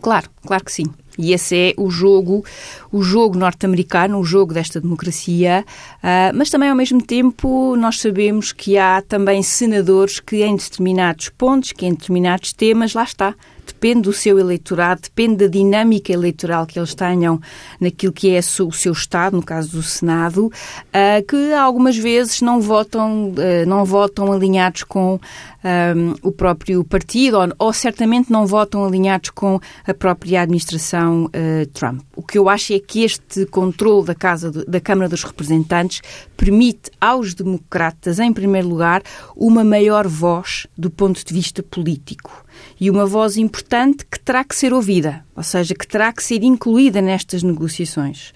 Claro, 0.00 0.28
claro 0.46 0.64
que 0.64 0.72
sim. 0.72 0.86
E 1.18 1.32
esse 1.32 1.56
é 1.56 1.74
o 1.76 1.90
jogo, 1.90 2.44
o 2.92 3.02
jogo 3.02 3.36
norte-americano, 3.36 4.18
o 4.18 4.24
jogo 4.24 4.54
desta 4.54 4.80
democracia, 4.80 5.64
uh, 5.96 6.36
mas 6.36 6.48
também 6.48 6.70
ao 6.70 6.76
mesmo 6.76 7.02
tempo 7.02 7.74
nós 7.76 8.00
sabemos 8.00 8.52
que 8.52 8.78
há 8.78 9.02
também 9.02 9.42
senadores 9.42 10.20
que 10.20 10.42
em 10.42 10.54
determinados 10.54 11.28
pontos, 11.30 11.72
que 11.72 11.84
em 11.84 11.90
determinados 11.90 12.52
temas, 12.52 12.94
lá 12.94 13.02
está, 13.02 13.34
depende 13.68 14.02
do 14.02 14.12
seu 14.12 14.38
eleitorado, 14.38 15.02
depende 15.02 15.36
da 15.36 15.46
dinâmica 15.46 16.12
eleitoral 16.12 16.66
que 16.66 16.78
eles 16.78 16.94
tenham 16.94 17.40
naquilo 17.80 18.12
que 18.12 18.30
é 18.30 18.38
o 18.38 18.72
seu 18.72 18.92
Estado, 18.92 19.36
no 19.36 19.42
caso 19.42 19.72
do 19.72 19.82
Senado, 19.82 20.50
ah, 20.92 21.22
que 21.26 21.52
algumas 21.52 21.96
vezes 21.96 22.40
não 22.40 22.60
votam, 22.60 23.32
ah, 23.36 23.66
não 23.66 23.84
votam 23.84 24.32
alinhados 24.32 24.82
com 24.82 25.14
um, 25.14 25.18
ah, 25.62 26.18
o 26.22 26.32
próprio 26.32 26.84
partido 26.84 27.38
ou, 27.38 27.66
ou, 27.66 27.72
certamente 27.72 28.30
não 28.32 28.46
votam 28.46 28.84
alinhados 28.84 29.30
com 29.30 29.60
a 29.86 29.94
própria 29.94 30.42
administração 30.42 31.26
uh, 31.26 31.66
Trump. 31.72 32.00
O 32.16 32.22
que 32.22 32.38
eu 32.38 32.48
acho 32.48 32.72
é 32.72 32.78
que 32.78 33.04
este 33.04 33.46
controle 33.46 34.06
da, 34.06 34.14
casa 34.14 34.50
da 34.50 34.80
Câmara 34.80 35.08
dos 35.08 35.24
Representantes 35.24 36.00
permite 36.36 36.90
aos 37.00 37.34
democratas, 37.34 38.18
em 38.18 38.32
primeiro 38.32 38.68
lugar, 38.68 39.02
uma 39.36 39.64
maior 39.64 40.06
voz 40.06 40.66
do 40.76 40.90
ponto 40.90 41.24
de 41.24 41.34
vista 41.34 41.62
político 41.62 42.44
e 42.80 42.90
uma 42.90 43.06
voz 43.06 43.36
importante 43.36 44.04
que 44.04 44.18
terá 44.18 44.44
que 44.44 44.54
ser 44.54 44.72
ouvida, 44.72 45.24
ou 45.36 45.42
seja, 45.42 45.74
que 45.74 45.86
terá 45.86 46.12
que 46.12 46.22
ser 46.22 46.42
incluída 46.42 47.00
nestas 47.00 47.42
negociações. 47.42 48.32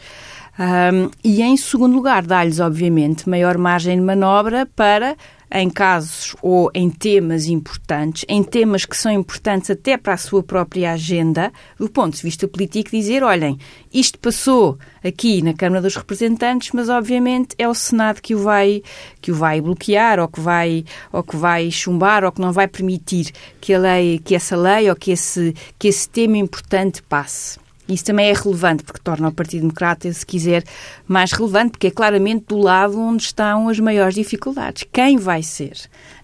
Um, 0.59 1.11
e, 1.25 1.41
em 1.43 1.57
segundo 1.57 1.95
lugar, 1.95 2.27
dá-lhes, 2.27 2.61
obviamente, 2.61 3.29
maior 3.29 3.57
margem 3.57 3.97
de 3.97 4.03
manobra 4.03 4.67
para 4.77 5.17
em 5.53 5.69
casos 5.69 6.35
ou 6.41 6.71
em 6.75 6.89
temas 6.89 7.47
importantes, 7.47 8.25
em 8.29 8.43
temas 8.43 8.87
que 8.87 8.97
são 8.97 9.13
importantes 9.13 9.71
até 9.71 9.97
para 9.97 10.15
a 10.15 10.17
sua 10.17 10.43
própria 10.43 10.93
agenda, 10.93 11.53
do 11.79 11.91
ponto 11.91 12.17
de 12.17 12.23
vista 12.23 12.49
político, 12.49 12.91
dizer: 12.91 13.23
olhem, 13.23 13.59
isto 13.93 14.19
passou 14.19 14.79
aqui 15.05 15.43
na 15.43 15.53
Câmara 15.53 15.83
dos 15.83 15.97
Representantes, 15.97 16.71
mas 16.73 16.89
obviamente 16.89 17.55
é 17.59 17.69
o 17.69 17.75
Senado 17.75 18.23
que 18.23 18.35
o 18.35 18.39
vai, 18.39 18.83
que 19.21 19.31
o 19.31 19.35
vai 19.35 19.61
bloquear 19.61 20.19
ou 20.19 20.29
que 20.29 20.41
vai, 20.41 20.85
ou 21.13 21.23
que 21.23 21.37
vai 21.37 21.71
chumbar 21.71 22.25
ou 22.25 22.33
que 22.33 22.41
não 22.41 22.53
vai 22.53 22.67
permitir 22.67 23.31
que, 23.61 23.75
a 23.75 23.79
lei, 23.79 24.19
que 24.19 24.35
essa 24.35 24.57
lei 24.57 24.89
ou 24.89 24.97
que 24.97 25.11
esse, 25.11 25.55
que 25.79 25.89
esse 25.89 26.09
tema 26.09 26.39
importante 26.39 27.03
passe. 27.03 27.62
Isso 27.89 28.05
também 28.05 28.31
é 28.31 28.33
relevante, 28.33 28.85
porque 28.85 29.01
torna 29.03 29.29
o 29.29 29.33
Partido 29.33 29.63
Democrata, 29.63 30.11
se 30.13 30.25
quiser, 30.25 30.63
mais 31.07 31.33
relevante, 31.33 31.73
porque 31.73 31.89
é 31.89 31.91
claramente 31.91 32.45
do 32.49 32.59
lado 32.59 32.99
onde 32.99 33.25
estão 33.25 33.69
as 33.69 33.79
maiores 33.81 34.15
dificuldades. 34.15 34.85
Quem 34.93 35.17
vai 35.19 35.43
ser 35.43 35.73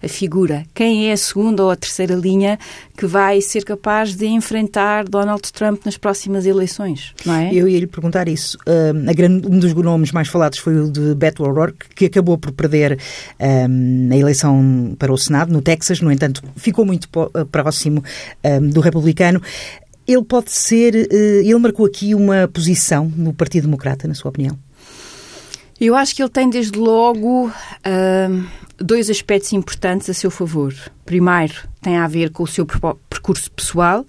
a 0.01 0.07
figura? 0.07 0.65
Quem 0.73 1.09
é 1.09 1.11
a 1.11 1.17
segunda 1.17 1.63
ou 1.63 1.69
a 1.69 1.75
terceira 1.75 2.15
linha 2.15 2.57
que 2.97 3.05
vai 3.05 3.41
ser 3.41 3.65
capaz 3.65 4.15
de 4.15 4.25
enfrentar 4.25 5.03
Donald 5.07 5.41
Trump 5.51 5.85
nas 5.85 5.97
próximas 5.97 6.45
eleições? 6.45 7.13
Não 7.25 7.35
é? 7.35 7.53
Eu 7.53 7.67
ia 7.67 7.79
lhe 7.79 7.87
perguntar 7.87 8.29
isso. 8.29 8.57
Uh, 8.59 9.13
grande, 9.13 9.45
um 9.47 9.59
dos 9.59 9.73
nomes 9.73 10.11
mais 10.11 10.29
falados 10.29 10.59
foi 10.59 10.77
o 10.77 10.89
de 10.89 11.13
Beto 11.13 11.43
O'Rourke, 11.43 11.89
que 11.93 12.05
acabou 12.05 12.37
por 12.37 12.53
perder 12.53 12.93
uh, 12.93 14.13
a 14.13 14.17
eleição 14.17 14.95
para 14.97 15.11
o 15.11 15.17
Senado, 15.17 15.51
no 15.51 15.61
Texas, 15.61 15.99
no 15.99 16.11
entanto, 16.11 16.41
ficou 16.55 16.85
muito 16.85 17.09
próximo 17.51 18.01
uh, 18.43 18.61
do 18.61 18.79
republicano. 18.79 19.41
Ele 20.11 20.23
pode 20.23 20.51
ser. 20.51 20.95
Eh, 20.95 21.41
ele 21.45 21.57
marcou 21.59 21.85
aqui 21.85 22.15
uma 22.15 22.47
posição 22.47 23.11
no 23.15 23.31
Partido 23.31 23.65
Democrata, 23.65 24.07
na 24.07 24.15
sua 24.15 24.29
opinião? 24.29 24.57
Eu 25.79 25.95
acho 25.95 26.15
que 26.15 26.23
ele 26.23 26.31
tem, 26.31 26.49
desde 26.49 26.77
logo, 26.79 27.47
uh, 27.47 28.47
dois 28.77 29.07
aspectos 29.07 29.53
importantes 29.53 30.09
a 30.09 30.13
seu 30.13 30.31
favor. 30.31 30.73
Primeiro, 31.05 31.53
tem 31.79 31.95
a 31.95 32.07
ver 32.07 32.31
com 32.31 32.41
o 32.41 32.47
seu 32.47 32.65
percurso 33.07 33.51
pessoal 33.51 34.03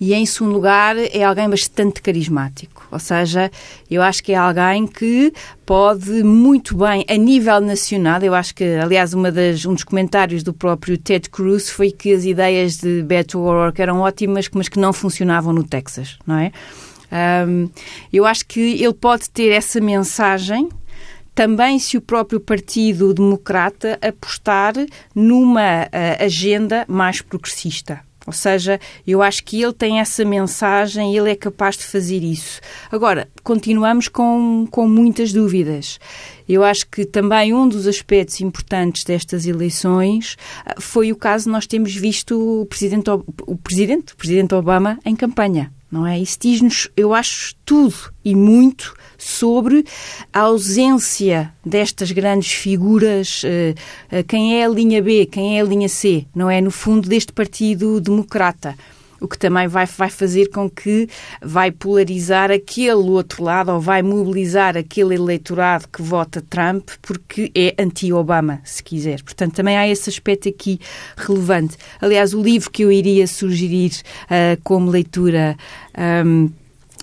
e, 0.00 0.14
em 0.14 0.24
segundo 0.24 0.54
lugar, 0.54 0.96
é 0.96 1.22
alguém 1.22 1.48
bastante 1.48 2.00
carismático. 2.00 2.88
Ou 2.90 2.98
seja, 2.98 3.50
eu 3.90 4.00
acho 4.00 4.24
que 4.24 4.32
é 4.32 4.36
alguém 4.36 4.86
que 4.86 5.30
pode 5.66 6.24
muito 6.24 6.74
bem, 6.74 7.04
a 7.06 7.16
nível 7.16 7.60
nacional, 7.60 8.22
eu 8.22 8.34
acho 8.34 8.54
que, 8.54 8.64
aliás, 8.64 9.12
uma 9.12 9.30
das, 9.30 9.66
um 9.66 9.74
dos 9.74 9.84
comentários 9.84 10.42
do 10.42 10.54
próprio 10.54 10.96
Ted 10.96 11.28
Cruz 11.28 11.68
foi 11.68 11.90
que 11.90 12.14
as 12.14 12.24
ideias 12.24 12.78
de 12.78 13.02
Beto 13.02 13.38
O'Rourke 13.38 13.82
eram 13.82 14.00
ótimas, 14.00 14.48
mas 14.54 14.68
que 14.68 14.78
não 14.78 14.92
funcionavam 14.92 15.52
no 15.52 15.62
Texas, 15.62 16.18
não 16.26 16.38
é? 16.38 16.50
Um, 17.46 17.68
eu 18.12 18.24
acho 18.24 18.46
que 18.46 18.82
ele 18.82 18.94
pode 18.94 19.28
ter 19.28 19.50
essa 19.50 19.80
mensagem 19.80 20.68
também 21.34 21.78
se 21.78 21.96
o 21.96 22.00
próprio 22.00 22.40
Partido 22.40 23.12
Democrata 23.12 23.98
apostar 24.00 24.74
numa 25.14 25.84
uh, 25.84 26.24
agenda 26.24 26.84
mais 26.88 27.20
progressista. 27.20 28.00
Ou 28.30 28.32
seja, 28.32 28.78
eu 29.04 29.20
acho 29.20 29.42
que 29.42 29.60
ele 29.60 29.72
tem 29.72 29.98
essa 29.98 30.24
mensagem 30.24 31.12
e 31.12 31.18
ele 31.18 31.32
é 31.32 31.34
capaz 31.34 31.76
de 31.76 31.84
fazer 31.84 32.22
isso. 32.22 32.60
Agora, 32.88 33.28
continuamos 33.42 34.06
com, 34.06 34.68
com 34.70 34.86
muitas 34.88 35.32
dúvidas. 35.32 35.98
Eu 36.48 36.62
acho 36.62 36.88
que 36.88 37.04
também 37.04 37.52
um 37.52 37.68
dos 37.68 37.88
aspectos 37.88 38.40
importantes 38.40 39.02
destas 39.02 39.46
eleições 39.46 40.36
ah, 40.64 40.76
foi 40.78 41.10
o 41.10 41.16
caso 41.16 41.50
nós 41.50 41.66
temos 41.66 41.92
visto 41.92 42.62
o 42.62 42.66
presidente, 42.66 43.10
o 43.10 43.56
presidente, 43.56 44.12
o 44.12 44.16
presidente 44.16 44.54
Obama 44.54 44.96
em 45.04 45.16
campanha 45.16 45.72
não 45.90 46.06
é? 46.06 46.18
Isso 46.18 46.38
diz-nos, 46.40 46.88
eu 46.96 47.12
acho, 47.12 47.54
tudo 47.64 47.94
e 48.24 48.34
muito 48.34 48.94
sobre 49.20 49.84
a 50.32 50.40
ausência 50.40 51.52
destas 51.64 52.10
grandes 52.10 52.52
figuras, 52.52 53.42
eh, 53.44 53.74
eh, 54.10 54.22
quem 54.22 54.60
é 54.60 54.64
a 54.64 54.68
linha 54.68 55.02
B, 55.02 55.26
quem 55.26 55.58
é 55.58 55.60
a 55.60 55.64
linha 55.64 55.88
C, 55.88 56.26
não 56.34 56.50
é? 56.50 56.60
No 56.60 56.70
fundo, 56.70 57.08
deste 57.08 57.32
Partido 57.32 58.00
Democrata 58.00 58.74
o 59.20 59.28
que 59.28 59.38
também 59.38 59.68
vai, 59.68 59.84
vai 59.86 60.08
fazer 60.08 60.48
com 60.48 60.68
que 60.68 61.08
vai 61.42 61.70
polarizar 61.70 62.50
aquele 62.50 62.92
outro 62.92 63.44
lado 63.44 63.70
ou 63.70 63.80
vai 63.80 64.02
mobilizar 64.02 64.76
aquele 64.76 65.14
eleitorado 65.14 65.86
que 65.92 66.00
vota 66.00 66.42
Trump 66.48 66.88
porque 67.02 67.52
é 67.54 67.74
anti-Obama, 67.78 68.60
se 68.64 68.82
quiser. 68.82 69.22
Portanto, 69.22 69.54
também 69.54 69.76
há 69.76 69.86
esse 69.86 70.08
aspecto 70.08 70.48
aqui 70.48 70.80
relevante. 71.16 71.76
Aliás, 72.00 72.32
o 72.32 72.42
livro 72.42 72.70
que 72.70 72.82
eu 72.82 72.90
iria 72.90 73.26
sugerir 73.26 73.92
uh, 74.24 74.60
como 74.64 74.90
leitura 74.90 75.56
um, 76.24 76.50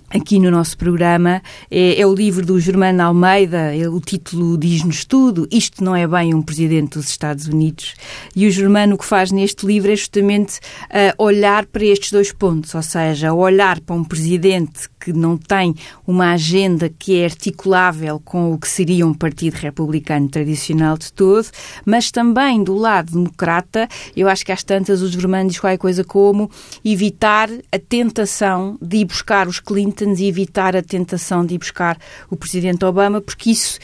aqui 0.10 0.40
no 0.40 0.50
nosso 0.50 0.78
programa 0.78 1.42
é, 1.70 2.00
é, 2.00 2.08
o 2.08 2.14
livro 2.14 2.46
do 2.46 2.60
Germano 2.60 3.04
Almeida, 3.04 3.74
o 3.92 4.00
título 4.00 4.58
diz-nos 4.58 5.04
tudo, 5.04 5.48
isto 5.52 5.84
não 5.84 5.96
é 5.96 6.08
bem 6.08 6.34
um 6.34 6.42
presidente 6.42 6.98
dos 6.98 7.10
Estados 7.10 7.48
Unidos. 7.48 7.96
E 8.36 8.48
o 8.48 8.52
Germano 8.52 8.96
o 8.96 8.98
que 8.98 9.06
faz 9.06 9.32
neste 9.32 9.66
livro 9.66 9.92
é 9.92 9.96
justamente 9.96 10.60
uh, 10.60 11.24
olhar 11.24 11.66
para 11.66 11.84
estes 11.84 12.12
dois 12.12 12.32
pontos, 12.32 12.74
ou 12.74 12.82
seja, 12.82 13.34
olhar 13.34 13.80
para 13.82 13.96
um 13.96 14.04
presidente 14.04 14.88
que 15.00 15.12
não 15.12 15.38
tem 15.38 15.76
uma 16.06 16.34
agenda 16.34 16.90
que 16.90 17.20
é 17.20 17.26
articulável 17.26 18.20
com 18.24 18.54
o 18.54 18.58
que 18.58 18.68
seria 18.68 19.06
um 19.06 19.14
partido 19.14 19.56
republicano 19.56 20.28
tradicional 20.30 20.98
de 20.98 21.12
todo, 21.14 21.48
mas 21.86 22.12
também 22.12 22.64
do 22.64 22.76
lado 22.76 23.12
democrata, 23.12 23.88
eu 24.16 24.28
acho 24.28 24.46
que 24.46 24.52
às 24.52 24.64
tantas 24.64 25.02
o 25.02 25.08
Germano 25.08 25.50
diz 25.50 25.60
qualquer 25.60 25.78
coisa 25.78 26.04
como 26.04 26.50
evitar 26.84 27.50
a 27.72 27.80
tentação 27.80 28.78
de 28.82 28.98
ir 28.98 29.06
buscar 29.06 29.48
os 29.48 29.60
Clinton 29.60 29.97
Clintons 29.98 30.20
e 30.20 30.28
evitar 30.28 30.76
a 30.76 30.82
tentação 30.82 31.46
de 31.46 31.56
ir 31.56 31.58
buscar 31.58 31.98
o 32.30 32.36
presidente 32.36 32.86
Obama, 32.86 33.20
porque 33.20 33.52
isso 33.52 33.80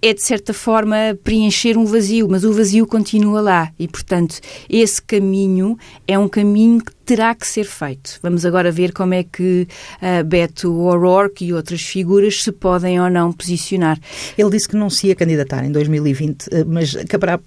é, 0.00 0.14
de 0.14 0.22
certa 0.22 0.54
forma, 0.54 0.96
preencher 1.24 1.76
um 1.76 1.84
vazio, 1.84 2.28
mas 2.30 2.44
o 2.44 2.52
vazio 2.52 2.86
continua 2.86 3.40
lá 3.40 3.72
e, 3.76 3.88
portanto, 3.88 4.38
esse 4.70 5.02
caminho 5.02 5.76
é 6.06 6.16
um 6.16 6.28
caminho 6.28 6.80
que 6.80 6.94
terá 7.04 7.34
que 7.34 7.44
ser 7.44 7.64
feito. 7.64 8.20
Vamos 8.22 8.46
agora 8.46 8.70
ver 8.70 8.92
como 8.92 9.12
é 9.14 9.24
que 9.24 9.66
uh, 10.00 10.24
Beto 10.24 10.72
O'Rourke 10.72 11.46
e 11.46 11.52
outras 11.52 11.82
figuras 11.82 12.44
se 12.44 12.52
podem 12.52 13.00
ou 13.00 13.10
não 13.10 13.32
posicionar. 13.32 13.98
Ele 14.36 14.50
disse 14.50 14.68
que 14.68 14.76
não 14.76 14.88
se 14.88 15.08
ia 15.08 15.16
candidatar 15.16 15.64
em 15.64 15.72
2020, 15.72 16.46
eh, 16.52 16.64
mas 16.64 16.94
acabará 16.94 17.40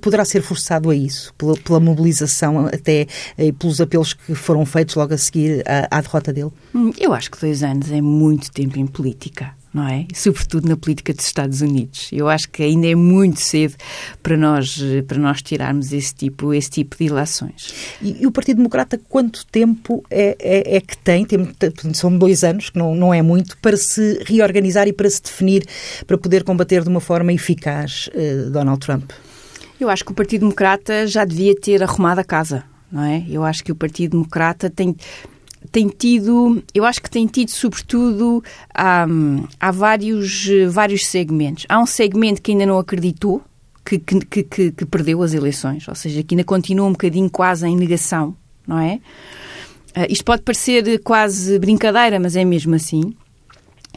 poderá 0.00 0.24
ser 0.24 0.42
forçado 0.42 0.90
a 0.90 0.94
isso, 0.94 1.32
pela, 1.34 1.54
pela 1.56 1.80
mobilização 1.80 2.66
até 2.66 3.06
e 3.38 3.48
eh, 3.48 3.52
pelos 3.52 3.80
apelos 3.80 4.14
que 4.14 4.34
foram 4.34 4.64
feitos 4.64 4.94
logo 4.94 5.14
a 5.14 5.18
seguir 5.18 5.62
à, 5.66 5.98
à 5.98 6.00
derrota 6.00 6.32
dele? 6.32 6.50
Hum, 6.74 6.92
eu 6.98 7.12
acho 7.12 7.30
que 7.30 7.40
dois 7.40 7.62
anos 7.62 7.90
é 7.90 8.00
muito 8.00 8.50
tempo 8.50 8.78
em 8.78 8.86
política 8.86 9.54
não 9.72 9.86
é? 9.86 10.06
Sobretudo 10.12 10.68
na 10.68 10.76
política 10.76 11.14
dos 11.14 11.24
Estados 11.24 11.60
Unidos. 11.60 12.08
Eu 12.12 12.28
acho 12.28 12.48
que 12.50 12.62
ainda 12.62 12.88
é 12.88 12.94
muito 12.94 13.40
cedo 13.40 13.76
para 14.22 14.36
nós, 14.36 14.80
para 15.06 15.18
nós 15.18 15.42
tirarmos 15.42 15.92
esse 15.92 16.14
tipo, 16.14 16.52
esse 16.52 16.70
tipo 16.70 16.96
de 16.96 17.04
ilações. 17.04 17.72
E, 18.02 18.22
e 18.22 18.26
o 18.26 18.32
Partido 18.32 18.56
Democrata, 18.56 19.00
quanto 19.08 19.46
tempo 19.46 20.04
é, 20.10 20.36
é, 20.40 20.76
é, 20.76 20.80
que 20.80 20.98
tem? 20.98 21.24
tem? 21.24 21.54
São 21.94 22.16
dois 22.16 22.42
anos, 22.42 22.70
que 22.70 22.78
não, 22.78 22.94
não 22.94 23.14
é 23.14 23.22
muito, 23.22 23.56
para 23.58 23.76
se 23.76 24.22
reorganizar 24.26 24.88
e 24.88 24.92
para 24.92 25.08
se 25.08 25.22
definir, 25.22 25.64
para 26.06 26.18
poder 26.18 26.42
combater 26.42 26.82
de 26.82 26.88
uma 26.88 27.00
forma 27.00 27.32
eficaz 27.32 28.10
uh, 28.12 28.50
Donald 28.50 28.80
Trump? 28.80 29.10
Eu 29.80 29.88
acho 29.88 30.04
que 30.04 30.12
o 30.12 30.14
Partido 30.14 30.42
Democrata 30.42 31.06
já 31.06 31.24
devia 31.24 31.54
ter 31.54 31.82
arrumado 31.82 32.18
a 32.18 32.24
casa, 32.24 32.64
não 32.92 33.02
é? 33.02 33.24
Eu 33.28 33.42
acho 33.42 33.64
que 33.64 33.72
o 33.72 33.74
Partido 33.74 34.12
Democrata 34.12 34.68
tem 34.68 34.94
tem 35.70 35.88
tido, 35.88 36.62
eu 36.74 36.84
acho 36.84 37.02
que 37.02 37.10
tem 37.10 37.26
tido 37.26 37.50
sobretudo 37.50 38.42
há, 38.74 39.06
há 39.58 39.70
vários, 39.70 40.48
vários 40.70 41.06
segmentos. 41.06 41.66
Há 41.68 41.78
um 41.78 41.86
segmento 41.86 42.40
que 42.40 42.52
ainda 42.52 42.64
não 42.64 42.78
acreditou, 42.78 43.42
que, 43.84 43.98
que, 43.98 44.42
que, 44.42 44.72
que, 44.72 44.86
perdeu 44.86 45.22
as 45.22 45.34
eleições, 45.34 45.86
ou 45.86 45.94
seja, 45.94 46.22
que 46.22 46.34
ainda 46.34 46.44
continua 46.44 46.86
um 46.86 46.92
bocadinho 46.92 47.28
quase 47.28 47.66
em 47.66 47.76
negação, 47.76 48.34
não 48.66 48.78
é? 48.78 49.00
Uh, 49.96 50.06
isto 50.08 50.24
pode 50.24 50.42
parecer 50.42 51.00
quase 51.02 51.58
brincadeira, 51.58 52.18
mas 52.18 52.36
é 52.36 52.44
mesmo 52.44 52.74
assim. 52.74 53.14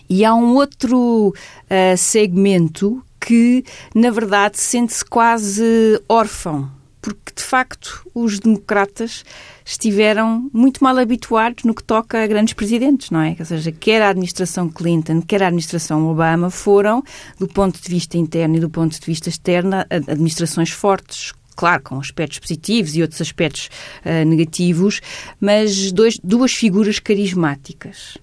E 0.09 0.25
há 0.25 0.33
um 0.33 0.55
outro 0.55 1.29
uh, 1.29 1.97
segmento 1.97 3.03
que, 3.25 3.63
na 3.95 4.09
verdade, 4.09 4.59
sente-se 4.59 5.03
quase 5.05 6.01
órfão, 6.09 6.69
porque 7.01 7.31
de 7.35 7.41
facto 7.43 8.05
os 8.13 8.39
democratas 8.39 9.23
estiveram 9.65 10.49
muito 10.53 10.83
mal 10.83 10.97
habituados 10.97 11.63
no 11.63 11.73
que 11.73 11.83
toca 11.83 12.21
a 12.21 12.27
grandes 12.27 12.53
presidentes, 12.53 13.11
não 13.11 13.21
é? 13.21 13.35
Ou 13.39 13.45
seja, 13.45 13.71
quer 13.71 14.01
a 14.01 14.09
administração 14.09 14.69
Clinton, 14.69 15.21
quer 15.21 15.41
a 15.41 15.47
administração 15.47 16.09
Obama 16.09 16.49
foram, 16.49 17.01
do 17.39 17.47
ponto 17.47 17.81
de 17.81 17.89
vista 17.89 18.17
interno 18.17 18.57
e 18.57 18.59
do 18.59 18.69
ponto 18.69 18.99
de 18.99 19.05
vista 19.05 19.29
externo, 19.29 19.77
administrações 19.89 20.71
fortes, 20.71 21.31
claro, 21.55 21.81
com 21.83 21.99
aspectos 21.99 22.39
positivos 22.39 22.95
e 22.95 23.01
outros 23.01 23.21
aspectos 23.21 23.69
uh, 24.05 24.25
negativos, 24.25 25.01
mas 25.39 25.91
dois, 25.91 26.17
duas 26.21 26.53
figuras 26.53 26.99
carismáticas. 26.99 28.17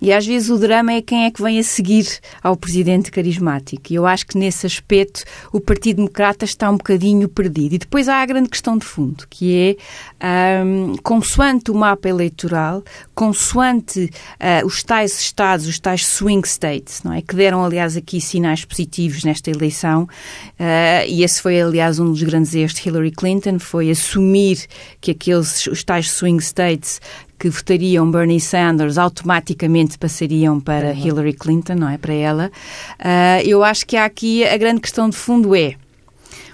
E 0.00 0.12
às 0.12 0.26
vezes 0.26 0.48
o 0.48 0.58
drama 0.58 0.92
é 0.92 1.02
quem 1.02 1.24
é 1.24 1.30
que 1.30 1.42
vem 1.42 1.58
a 1.58 1.62
seguir 1.62 2.06
ao 2.42 2.56
presidente 2.56 3.10
carismático. 3.10 3.82
E 3.90 3.94
eu 3.94 4.06
acho 4.06 4.26
que 4.26 4.38
nesse 4.38 4.66
aspecto 4.66 5.24
o 5.52 5.60
Partido 5.60 5.96
Democrata 5.96 6.44
está 6.44 6.70
um 6.70 6.76
bocadinho 6.76 7.28
perdido. 7.28 7.74
E 7.74 7.78
depois 7.78 8.08
há 8.08 8.22
a 8.22 8.26
grande 8.26 8.48
questão 8.48 8.78
de 8.78 8.86
fundo, 8.86 9.26
que 9.28 9.76
é, 10.20 10.62
um, 10.64 10.96
consoante 11.02 11.70
o 11.70 11.74
mapa 11.74 12.08
eleitoral, 12.08 12.82
consoante 13.14 14.04
uh, 14.04 14.66
os 14.66 14.82
tais 14.82 15.18
estados, 15.20 15.66
os 15.66 15.78
tais 15.78 16.06
swing 16.06 16.46
states, 16.46 17.02
não 17.02 17.12
é? 17.12 17.22
que 17.22 17.36
deram, 17.36 17.64
aliás, 17.64 17.96
aqui 17.96 18.20
sinais 18.20 18.64
positivos 18.64 19.24
nesta 19.24 19.50
eleição, 19.50 20.04
uh, 20.04 21.06
e 21.06 21.22
esse 21.22 21.42
foi, 21.42 21.60
aliás, 21.60 21.98
um 21.98 22.10
dos 22.10 22.22
grandes 22.22 22.54
erros 22.54 22.74
de 22.74 22.88
Hillary 22.88 23.10
Clinton, 23.10 23.58
foi 23.58 23.90
assumir 23.90 24.66
que 25.00 25.10
aqueles, 25.10 25.66
os 25.66 25.84
tais 25.84 26.10
swing 26.10 26.42
states 26.42 27.00
que 27.40 27.48
votariam 27.48 28.10
Bernie 28.10 28.38
Sanders 28.38 28.98
automaticamente 28.98 29.98
passariam 29.98 30.60
para 30.60 30.88
uhum. 30.88 31.06
Hillary 31.06 31.32
Clinton, 31.32 31.74
não 31.74 31.88
é? 31.88 31.96
Para 31.96 32.12
ela. 32.12 32.52
Uh, 33.00 33.48
eu 33.48 33.64
acho 33.64 33.86
que 33.86 33.96
há 33.96 34.04
aqui 34.04 34.44
a 34.44 34.58
grande 34.58 34.82
questão 34.82 35.08
de 35.08 35.16
fundo 35.16 35.56
é 35.56 35.74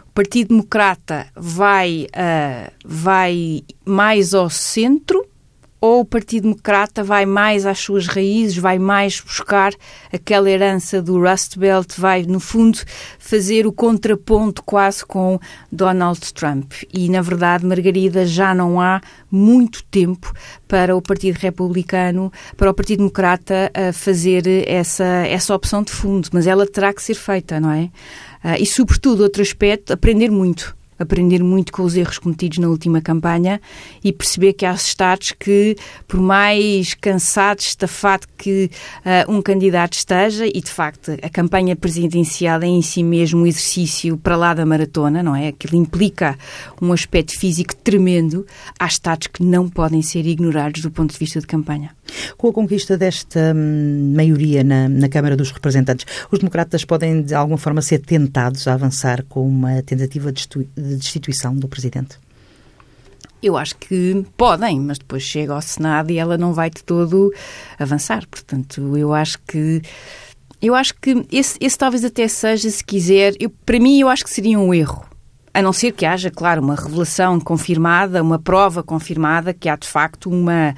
o 0.06 0.12
Partido 0.14 0.48
Democrata 0.48 1.26
vai, 1.34 2.06
uh, 2.14 2.72
vai 2.84 3.64
mais 3.84 4.32
ao 4.32 4.48
centro 4.48 5.25
ou 5.86 6.00
o 6.00 6.04
Partido 6.04 6.42
Democrata 6.42 7.04
vai 7.04 7.24
mais 7.24 7.64
às 7.64 7.78
suas 7.78 8.06
raízes, 8.06 8.56
vai 8.56 8.78
mais 8.78 9.20
buscar 9.20 9.72
aquela 10.12 10.50
herança 10.50 11.00
do 11.00 11.20
Rust 11.20 11.56
Belt, 11.56 11.94
vai, 11.96 12.24
no 12.24 12.40
fundo, 12.40 12.78
fazer 13.18 13.66
o 13.66 13.72
contraponto 13.72 14.64
quase 14.64 15.06
com 15.06 15.38
Donald 15.70 16.20
Trump. 16.34 16.72
E, 16.92 17.08
na 17.08 17.22
verdade, 17.22 17.64
Margarida, 17.64 18.26
já 18.26 18.52
não 18.52 18.80
há 18.80 19.00
muito 19.30 19.84
tempo 19.84 20.32
para 20.66 20.96
o 20.96 21.00
Partido 21.00 21.36
Republicano, 21.36 22.32
para 22.56 22.70
o 22.70 22.74
Partido 22.74 22.98
Democrata 22.98 23.70
fazer 23.92 24.68
essa, 24.68 25.04
essa 25.04 25.54
opção 25.54 25.82
de 25.82 25.92
fundo, 25.92 26.28
mas 26.32 26.46
ela 26.46 26.66
terá 26.66 26.92
que 26.92 27.02
ser 27.02 27.14
feita, 27.14 27.60
não 27.60 27.70
é? 27.70 27.90
Ah, 28.42 28.58
e, 28.58 28.66
sobretudo, 28.66 29.22
outro 29.22 29.42
aspecto, 29.42 29.92
aprender 29.92 30.30
muito 30.30 30.75
aprender 30.98 31.42
muito 31.42 31.72
com 31.72 31.82
os 31.82 31.96
erros 31.96 32.18
cometidos 32.18 32.58
na 32.58 32.68
última 32.68 33.00
campanha 33.00 33.60
e 34.02 34.12
perceber 34.12 34.52
que 34.52 34.64
há 34.64 34.72
estados 34.72 35.32
que, 35.32 35.76
por 36.06 36.20
mais 36.20 36.94
cansado, 36.94 37.60
estafado 37.60 38.26
que 38.36 38.70
uh, 39.04 39.32
um 39.32 39.42
candidato 39.42 39.94
esteja, 39.94 40.46
e 40.46 40.60
de 40.60 40.70
facto 40.70 41.12
a 41.22 41.28
campanha 41.28 41.76
presidencial 41.76 42.62
é 42.62 42.66
em 42.66 42.82
si 42.82 43.02
mesmo 43.02 43.40
um 43.40 43.46
exercício 43.46 44.16
para 44.16 44.36
lá 44.36 44.54
da 44.54 44.64
maratona, 44.64 45.22
não 45.22 45.34
é? 45.34 45.48
Aquilo 45.48 45.76
implica 45.76 46.38
um 46.80 46.92
aspecto 46.92 47.38
físico 47.38 47.74
tremendo, 47.76 48.46
há 48.78 48.86
estados 48.86 49.26
que 49.26 49.42
não 49.42 49.68
podem 49.68 50.02
ser 50.02 50.26
ignorados 50.26 50.82
do 50.82 50.90
ponto 50.90 51.12
de 51.12 51.18
vista 51.18 51.40
de 51.40 51.46
campanha. 51.46 51.90
Com 52.36 52.48
a 52.48 52.52
conquista 52.52 52.96
desta 52.96 53.52
hum, 53.54 54.12
maioria 54.14 54.62
na, 54.62 54.88
na 54.88 55.08
Câmara 55.08 55.36
dos 55.36 55.50
Representantes, 55.50 56.06
os 56.30 56.38
democratas 56.38 56.84
podem 56.84 57.22
de 57.22 57.34
alguma 57.34 57.58
forma 57.58 57.82
ser 57.82 57.98
tentados 57.98 58.66
a 58.68 58.74
avançar 58.74 59.24
com 59.28 59.46
uma 59.46 59.82
tentativa 59.82 60.32
de 60.32 60.40
destituição 60.94 61.54
do 61.54 61.68
Presidente? 61.68 62.18
Eu 63.42 63.56
acho 63.56 63.76
que 63.76 64.24
podem, 64.36 64.80
mas 64.80 64.98
depois 64.98 65.22
chega 65.22 65.52
ao 65.52 65.62
Senado 65.62 66.10
e 66.10 66.18
ela 66.18 66.38
não 66.38 66.52
vai 66.52 66.70
de 66.70 66.82
todo 66.82 67.32
avançar. 67.78 68.26
Portanto, 68.26 68.96
eu 68.96 69.12
acho 69.12 69.38
que 69.46 69.82
eu 70.60 70.74
acho 70.74 70.94
que 70.94 71.26
esse, 71.30 71.58
esse 71.60 71.76
talvez 71.76 72.04
até 72.04 72.26
seja, 72.28 72.70
se 72.70 72.82
quiser, 72.82 73.34
eu, 73.38 73.50
para 73.50 73.78
mim 73.78 74.00
eu 74.00 74.08
acho 74.08 74.24
que 74.24 74.30
seria 74.30 74.58
um 74.58 74.72
erro. 74.72 75.04
A 75.52 75.62
não 75.62 75.72
ser 75.72 75.92
que 75.92 76.04
haja, 76.04 76.30
claro, 76.30 76.62
uma 76.62 76.74
revelação 76.74 77.38
confirmada, 77.40 78.22
uma 78.22 78.38
prova 78.38 78.82
confirmada 78.82 79.54
que 79.54 79.68
há 79.68 79.76
de 79.76 79.88
facto 79.88 80.30
uma, 80.30 80.74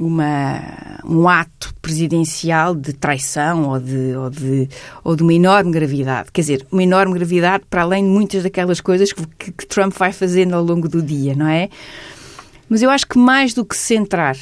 uma, 0.00 0.62
um 1.04 1.28
ato 1.28 1.74
presidencial 1.82 2.74
de 2.74 2.94
traição 2.94 3.68
ou 3.68 3.78
de, 3.78 4.16
ou, 4.16 4.30
de, 4.30 4.68
ou 5.04 5.14
de 5.14 5.22
uma 5.22 5.34
enorme 5.34 5.70
gravidade. 5.70 6.30
Quer 6.32 6.40
dizer, 6.40 6.66
uma 6.72 6.82
enorme 6.82 7.14
gravidade 7.14 7.64
para 7.68 7.82
além 7.82 8.02
de 8.04 8.10
muitas 8.10 8.42
daquelas 8.42 8.80
coisas 8.80 9.12
que, 9.12 9.52
que, 9.52 9.66
Trump 9.66 9.92
vai 9.92 10.12
fazendo 10.12 10.54
ao 10.54 10.64
longo 10.64 10.88
do 10.88 11.02
dia, 11.02 11.34
não 11.34 11.46
é? 11.46 11.68
Mas 12.68 12.80
eu 12.80 12.88
acho 12.88 13.06
que 13.06 13.18
mais 13.18 13.52
do 13.52 13.64
que 13.64 13.76
centrar 13.76 14.36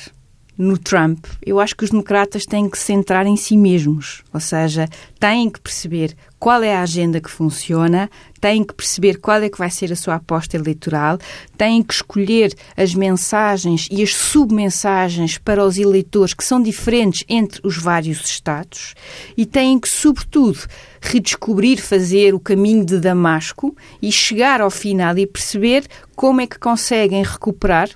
no 0.58 0.76
Trump, 0.76 1.24
eu 1.46 1.60
acho 1.60 1.76
que 1.76 1.84
os 1.84 1.90
democratas 1.90 2.44
têm 2.44 2.68
que 2.68 2.76
se 2.76 2.86
centrar 2.86 3.24
em 3.28 3.36
si 3.36 3.56
mesmos, 3.56 4.24
ou 4.34 4.40
seja, 4.40 4.88
têm 5.20 5.48
que 5.48 5.60
perceber 5.60 6.16
qual 6.36 6.64
é 6.64 6.74
a 6.74 6.82
agenda 6.82 7.20
que 7.20 7.30
funciona, 7.30 8.10
têm 8.40 8.64
que 8.64 8.74
perceber 8.74 9.18
qual 9.18 9.40
é 9.40 9.48
que 9.48 9.58
vai 9.58 9.70
ser 9.70 9.92
a 9.92 9.96
sua 9.96 10.16
aposta 10.16 10.56
eleitoral, 10.56 11.18
têm 11.56 11.80
que 11.80 11.94
escolher 11.94 12.52
as 12.76 12.92
mensagens 12.92 13.88
e 13.90 14.02
as 14.02 14.14
submensagens 14.14 15.38
para 15.38 15.64
os 15.64 15.78
eleitores 15.78 16.34
que 16.34 16.44
são 16.44 16.60
diferentes 16.60 17.24
entre 17.28 17.60
os 17.64 17.76
vários 17.76 18.24
estados 18.24 18.94
e 19.36 19.46
têm 19.46 19.78
que, 19.78 19.88
sobretudo, 19.88 20.58
redescobrir, 21.00 21.80
fazer 21.80 22.34
o 22.34 22.40
caminho 22.40 22.84
de 22.84 22.98
Damasco 22.98 23.76
e 24.02 24.10
chegar 24.10 24.60
ao 24.60 24.70
final 24.70 25.16
e 25.18 25.26
perceber 25.26 25.86
como 26.16 26.40
é 26.40 26.46
que 26.46 26.58
conseguem 26.58 27.22
recuperar 27.22 27.90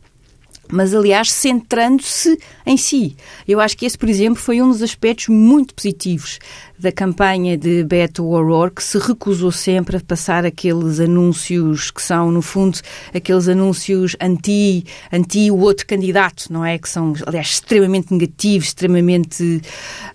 mas 0.70 0.94
aliás 0.94 1.30
centrando-se 1.30 2.38
em 2.64 2.76
si. 2.76 3.16
Eu 3.46 3.60
acho 3.60 3.76
que 3.76 3.86
esse, 3.86 3.98
por 3.98 4.08
exemplo, 4.08 4.40
foi 4.40 4.62
um 4.62 4.68
dos 4.68 4.82
aspectos 4.82 5.28
muito 5.28 5.74
positivos 5.74 6.38
da 6.82 6.90
campanha 6.90 7.56
de 7.56 7.84
Beto 7.84 8.26
O'Rourke, 8.26 8.76
que 8.76 8.82
se 8.82 8.98
recusou 8.98 9.52
sempre 9.52 9.96
a 9.96 10.00
passar 10.00 10.44
aqueles 10.44 10.98
anúncios 10.98 11.92
que 11.92 12.02
são, 12.02 12.32
no 12.32 12.42
fundo, 12.42 12.80
aqueles 13.14 13.46
anúncios 13.46 14.16
anti, 14.20 14.84
anti 15.12 15.50
o 15.50 15.58
outro 15.58 15.86
candidato, 15.86 16.52
não 16.52 16.64
é? 16.64 16.78
Que 16.78 16.88
são, 16.88 17.12
aliás, 17.24 17.50
extremamente 17.50 18.12
negativos, 18.12 18.68
extremamente 18.68 19.62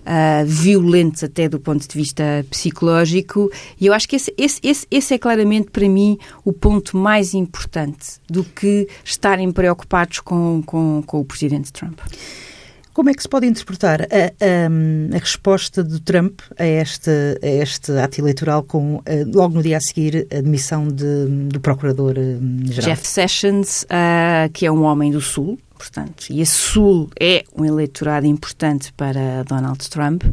uh, 0.02 0.46
violentos 0.46 1.24
até 1.24 1.48
do 1.48 1.60
ponto 1.60 1.88
de 1.88 1.98
vista 1.98 2.46
psicológico. 2.50 3.50
E 3.80 3.86
eu 3.86 3.94
acho 3.94 4.08
que 4.08 4.18
esse, 4.18 4.34
esse, 4.38 4.60
esse, 4.62 4.86
esse 4.92 5.14
é 5.14 5.18
claramente, 5.18 5.72
para 5.72 5.88
mim, 5.88 6.18
o 6.44 6.52
ponto 6.52 6.98
mais 6.98 7.34
importante 7.34 8.20
do 8.30 8.44
que 8.44 8.90
estarem 9.06 9.52
preocupados 9.54 10.20
com, 10.20 10.37
com, 10.66 11.04
com 11.06 11.20
o 11.20 11.26
presidente 11.26 11.72
Trump. 11.72 12.00
Como 12.98 13.12
é 13.12 13.14
que 13.14 13.22
se 13.22 13.30
pode 13.30 13.46
interpretar 13.46 14.02
a, 14.02 14.06
a, 14.06 15.16
a 15.16 15.20
resposta 15.20 15.84
do 15.84 16.00
Trump 16.00 16.40
a 16.58 16.66
este, 16.66 17.12
a 17.44 17.48
este 17.48 17.92
ato 17.92 18.20
eleitoral 18.20 18.64
com, 18.64 19.04
eh, 19.06 19.24
logo 19.24 19.54
no 19.54 19.62
dia 19.62 19.78
a 19.78 19.80
seguir, 19.80 20.26
a 20.32 20.42
demissão 20.42 20.88
de, 20.88 21.28
do 21.48 21.60
Procurador-Geral? 21.60 22.90
Jeff 22.90 23.08
Sessions, 23.08 23.84
uh, 23.84 24.50
que 24.52 24.66
é 24.66 24.72
um 24.72 24.82
homem 24.82 25.12
do 25.12 25.22
Sul, 25.22 25.60
e 26.30 26.42
esse 26.42 26.54
Sul 26.54 27.10
é 27.20 27.44
um 27.56 27.64
eleitorado 27.64 28.26
importante 28.26 28.92
para 28.94 29.44
Donald 29.44 29.90
Trump, 29.90 30.24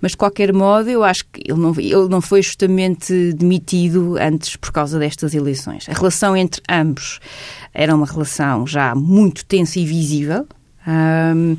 mas 0.00 0.12
de 0.12 0.16
qualquer 0.16 0.52
modo 0.52 0.88
eu 0.88 1.02
acho 1.02 1.24
que 1.26 1.42
ele 1.44 1.58
não, 1.58 1.74
ele 1.78 2.08
não 2.08 2.20
foi 2.20 2.42
justamente 2.42 3.32
demitido 3.32 4.16
antes 4.20 4.56
por 4.56 4.72
causa 4.72 4.98
destas 4.98 5.34
eleições. 5.34 5.88
A 5.88 5.92
relação 5.92 6.36
entre 6.36 6.62
ambos 6.68 7.20
era 7.72 7.94
uma 7.94 8.06
relação 8.06 8.66
já 8.66 8.94
muito 8.94 9.44
tensa 9.44 9.78
e 9.78 9.84
visível. 9.84 10.46
Um, 10.86 11.56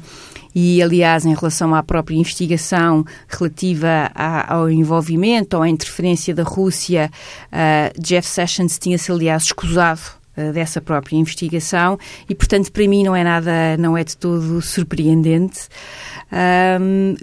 e, 0.54 0.82
aliás, 0.82 1.26
em 1.26 1.34
relação 1.34 1.74
à 1.74 1.82
própria 1.82 2.16
investigação 2.16 3.06
relativa 3.30 4.12
a, 4.14 4.54
ao 4.54 4.70
envolvimento 4.70 5.56
ou 5.56 5.64
à 5.64 5.70
interferência 5.70 6.36
da 6.36 6.44
Rússia, 6.44 7.10
uh, 7.48 8.02
Jeff 8.02 8.28
Sessions 8.28 8.78
tinha-se, 8.78 9.12
aliás, 9.12 9.44
escusado 9.44 10.21
dessa 10.54 10.82
própria 10.82 11.18
investigação 11.18 12.00
e, 12.28 12.36
portanto, 12.36 12.72
para 12.72 12.88
mim 12.88 13.04
não 13.04 13.16
é 13.16 13.24
nada, 13.24 13.78
não 13.78 13.98
é 13.98 14.04
de 14.04 14.16
todo 14.16 14.62
surpreendente. 14.62 15.68
Um, 16.32 17.16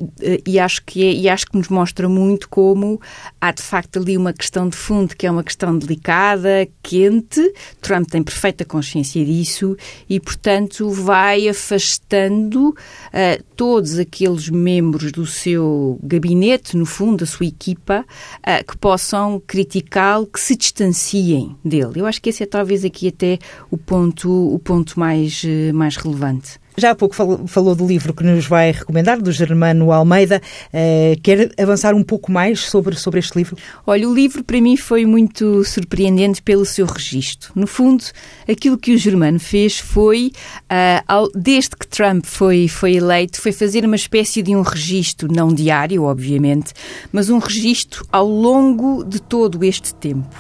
e, 0.46 0.58
acho 0.58 0.84
que 0.84 1.02
é, 1.02 1.12
e 1.12 1.28
acho 1.28 1.46
que 1.46 1.56
nos 1.56 1.68
mostra 1.68 2.08
muito 2.08 2.48
como 2.48 3.00
há 3.40 3.50
de 3.50 3.62
facto 3.62 3.98
ali 3.98 4.18
uma 4.18 4.34
questão 4.34 4.68
de 4.68 4.76
fundo 4.76 5.16
que 5.16 5.26
é 5.26 5.30
uma 5.30 5.42
questão 5.42 5.76
delicada, 5.78 6.68
quente. 6.82 7.52
Trump 7.80 8.08
tem 8.10 8.22
perfeita 8.22 8.64
consciência 8.64 9.24
disso 9.24 9.76
e, 10.08 10.20
portanto, 10.20 10.90
vai 10.90 11.48
afastando 11.48 12.70
uh, 12.70 13.44
todos 13.56 13.98
aqueles 13.98 14.50
membros 14.50 15.10
do 15.10 15.26
seu 15.26 15.98
gabinete, 16.02 16.76
no 16.76 16.84
fundo, 16.84 17.18
da 17.18 17.26
sua 17.26 17.46
equipa, 17.46 18.04
uh, 18.40 18.64
que 18.66 18.76
possam 18.76 19.40
criticá-lo, 19.46 20.26
que 20.26 20.40
se 20.40 20.54
distanciem 20.54 21.56
dele. 21.64 22.00
Eu 22.00 22.06
acho 22.06 22.20
que 22.20 22.28
esse 22.28 22.42
é 22.42 22.46
talvez 22.46 22.84
aqui 22.84 23.08
até 23.08 23.38
o 23.70 23.78
ponto, 23.78 24.30
o 24.30 24.58
ponto 24.58 25.00
mais, 25.00 25.42
uh, 25.44 25.74
mais 25.74 25.96
relevante. 25.96 26.60
Já 26.78 26.92
há 26.92 26.94
pouco 26.94 27.12
falou, 27.14 27.74
do 27.74 27.84
livro 27.84 28.14
que 28.14 28.22
nos 28.22 28.46
vai 28.46 28.70
recomendar, 28.70 29.20
do 29.20 29.32
Germano 29.32 29.90
Almeida. 29.90 30.40
Uh, 30.68 31.20
quer 31.20 31.50
avançar 31.60 31.92
um 31.92 32.04
pouco 32.04 32.30
mais 32.30 32.60
sobre, 32.60 32.94
sobre 32.94 33.18
este 33.18 33.36
livro? 33.36 33.56
Olha, 33.84 34.08
o 34.08 34.14
livro 34.14 34.44
para 34.44 34.60
mim 34.60 34.76
foi 34.76 35.04
muito 35.04 35.64
surpreendente 35.64 36.40
pelo 36.40 36.64
seu 36.64 36.86
registro. 36.86 37.50
No 37.56 37.66
fundo, 37.66 38.04
aquilo 38.48 38.78
que 38.78 38.94
o 38.94 38.96
Germano 38.96 39.40
fez 39.40 39.80
foi, 39.80 40.30
uh, 40.70 41.02
ao, 41.08 41.28
desde 41.34 41.70
que 41.70 41.84
Trump 41.84 42.24
foi, 42.24 42.68
foi 42.68 42.94
eleito, 42.94 43.40
foi 43.40 43.50
fazer 43.50 43.84
uma 43.84 43.96
espécie 43.96 44.40
de 44.40 44.54
um 44.54 44.62
registro, 44.62 45.26
não 45.28 45.52
diário, 45.52 46.04
obviamente, 46.04 46.72
mas 47.10 47.28
um 47.28 47.38
registro 47.38 48.06
ao 48.12 48.28
longo 48.28 49.02
de 49.02 49.20
todo 49.20 49.64
este 49.64 49.92
tempo. 49.92 50.36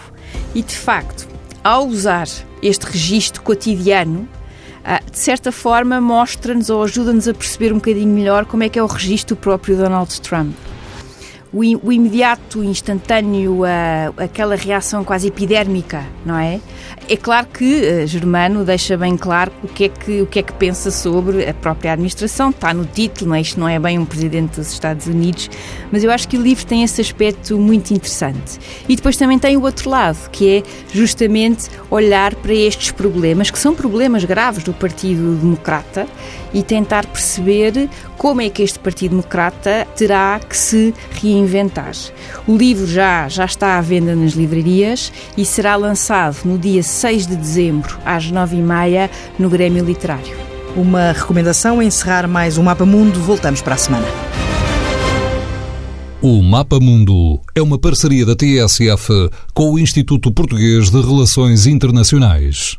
E, 0.54 0.62
de 0.62 0.76
facto, 0.76 1.26
ao 1.64 1.84
usar 1.88 2.28
este 2.62 2.86
registro 2.86 3.42
cotidiano, 3.42 4.28
de 5.10 5.18
certa 5.18 5.52
forma 5.52 6.00
mostra-nos 6.00 6.70
ou 6.70 6.82
ajuda-nos 6.82 7.28
a 7.28 7.34
perceber 7.34 7.72
um 7.72 7.76
bocadinho 7.76 8.12
melhor 8.12 8.44
como 8.44 8.62
é 8.62 8.68
que 8.68 8.78
é 8.78 8.82
o 8.82 8.86
registro 8.86 9.36
próprio 9.36 9.76
Donald 9.76 10.20
Trump 10.20 10.54
o, 11.52 11.60
o 11.60 11.92
imediato, 11.92 12.62
instantâneo, 12.62 13.62
aquela 14.16 14.54
reação 14.54 15.04
quase 15.04 15.28
epidérmica, 15.28 16.04
não 16.24 16.38
é? 16.38 16.60
É 17.10 17.16
claro 17.16 17.46
que 17.46 17.64
uh, 17.64 18.06
Germano 18.06 18.66
deixa 18.66 18.94
bem 18.94 19.16
claro 19.16 19.50
o 19.64 19.68
que, 19.68 19.84
é 19.84 19.88
que, 19.88 20.20
o 20.20 20.26
que 20.26 20.40
é 20.40 20.42
que 20.42 20.52
pensa 20.52 20.90
sobre 20.90 21.48
a 21.48 21.54
própria 21.54 21.94
administração, 21.94 22.50
está 22.50 22.74
no 22.74 22.84
título, 22.84 23.30
não 23.30 23.36
isto 23.36 23.58
não 23.58 23.66
é 23.66 23.78
bem 23.78 23.98
um 23.98 24.04
presidente 24.04 24.56
dos 24.56 24.70
Estados 24.70 25.06
Unidos, 25.06 25.48
mas 25.90 26.04
eu 26.04 26.10
acho 26.10 26.28
que 26.28 26.36
o 26.36 26.42
livro 26.42 26.66
tem 26.66 26.82
esse 26.82 27.00
aspecto 27.00 27.56
muito 27.56 27.94
interessante. 27.94 28.58
E 28.86 28.94
depois 28.94 29.16
também 29.16 29.38
tem 29.38 29.56
o 29.56 29.62
outro 29.62 29.88
lado, 29.88 30.28
que 30.28 30.58
é 30.58 30.62
justamente 30.92 31.70
olhar 31.90 32.34
para 32.34 32.52
estes 32.52 32.90
problemas, 32.90 33.50
que 33.50 33.58
são 33.58 33.74
problemas 33.74 34.22
graves 34.24 34.62
do 34.62 34.74
Partido 34.74 35.34
Democrata, 35.36 36.06
e 36.52 36.62
tentar 36.62 37.04
perceber 37.06 37.90
como 38.16 38.40
é 38.40 38.48
que 38.48 38.62
este 38.62 38.78
Partido 38.78 39.10
Democrata 39.10 39.86
terá 39.94 40.40
que 40.40 40.56
se 40.56 40.94
reinventar. 41.10 41.92
O 42.46 42.56
livro 42.56 42.86
já, 42.86 43.28
já 43.28 43.44
está 43.44 43.76
à 43.76 43.80
venda 43.82 44.16
nas 44.16 44.32
livrarias 44.32 45.12
e 45.36 45.44
será 45.44 45.76
lançado 45.76 46.38
no 46.44 46.58
dia 46.58 46.82
6 46.82 46.97
de 47.06 47.36
dezembro, 47.36 47.96
às 48.04 48.30
9h30, 48.32 49.08
no 49.38 49.48
Grêmio 49.48 49.84
Literário. 49.84 50.36
Uma 50.76 51.12
recomendação 51.12 51.78
a 51.78 51.84
encerrar 51.84 52.26
mais 52.26 52.58
um 52.58 52.62
Mapa 52.64 52.84
Mundo. 52.84 53.20
Voltamos 53.20 53.62
para 53.62 53.74
a 53.74 53.78
semana. 53.78 54.06
O 56.20 56.42
Mapa 56.42 56.80
Mundo 56.80 57.40
é 57.54 57.62
uma 57.62 57.78
parceria 57.78 58.26
da 58.26 58.34
TSF 58.34 59.30
com 59.54 59.72
o 59.72 59.78
Instituto 59.78 60.32
Português 60.32 60.90
de 60.90 61.00
Relações 61.00 61.66
Internacionais. 61.66 62.76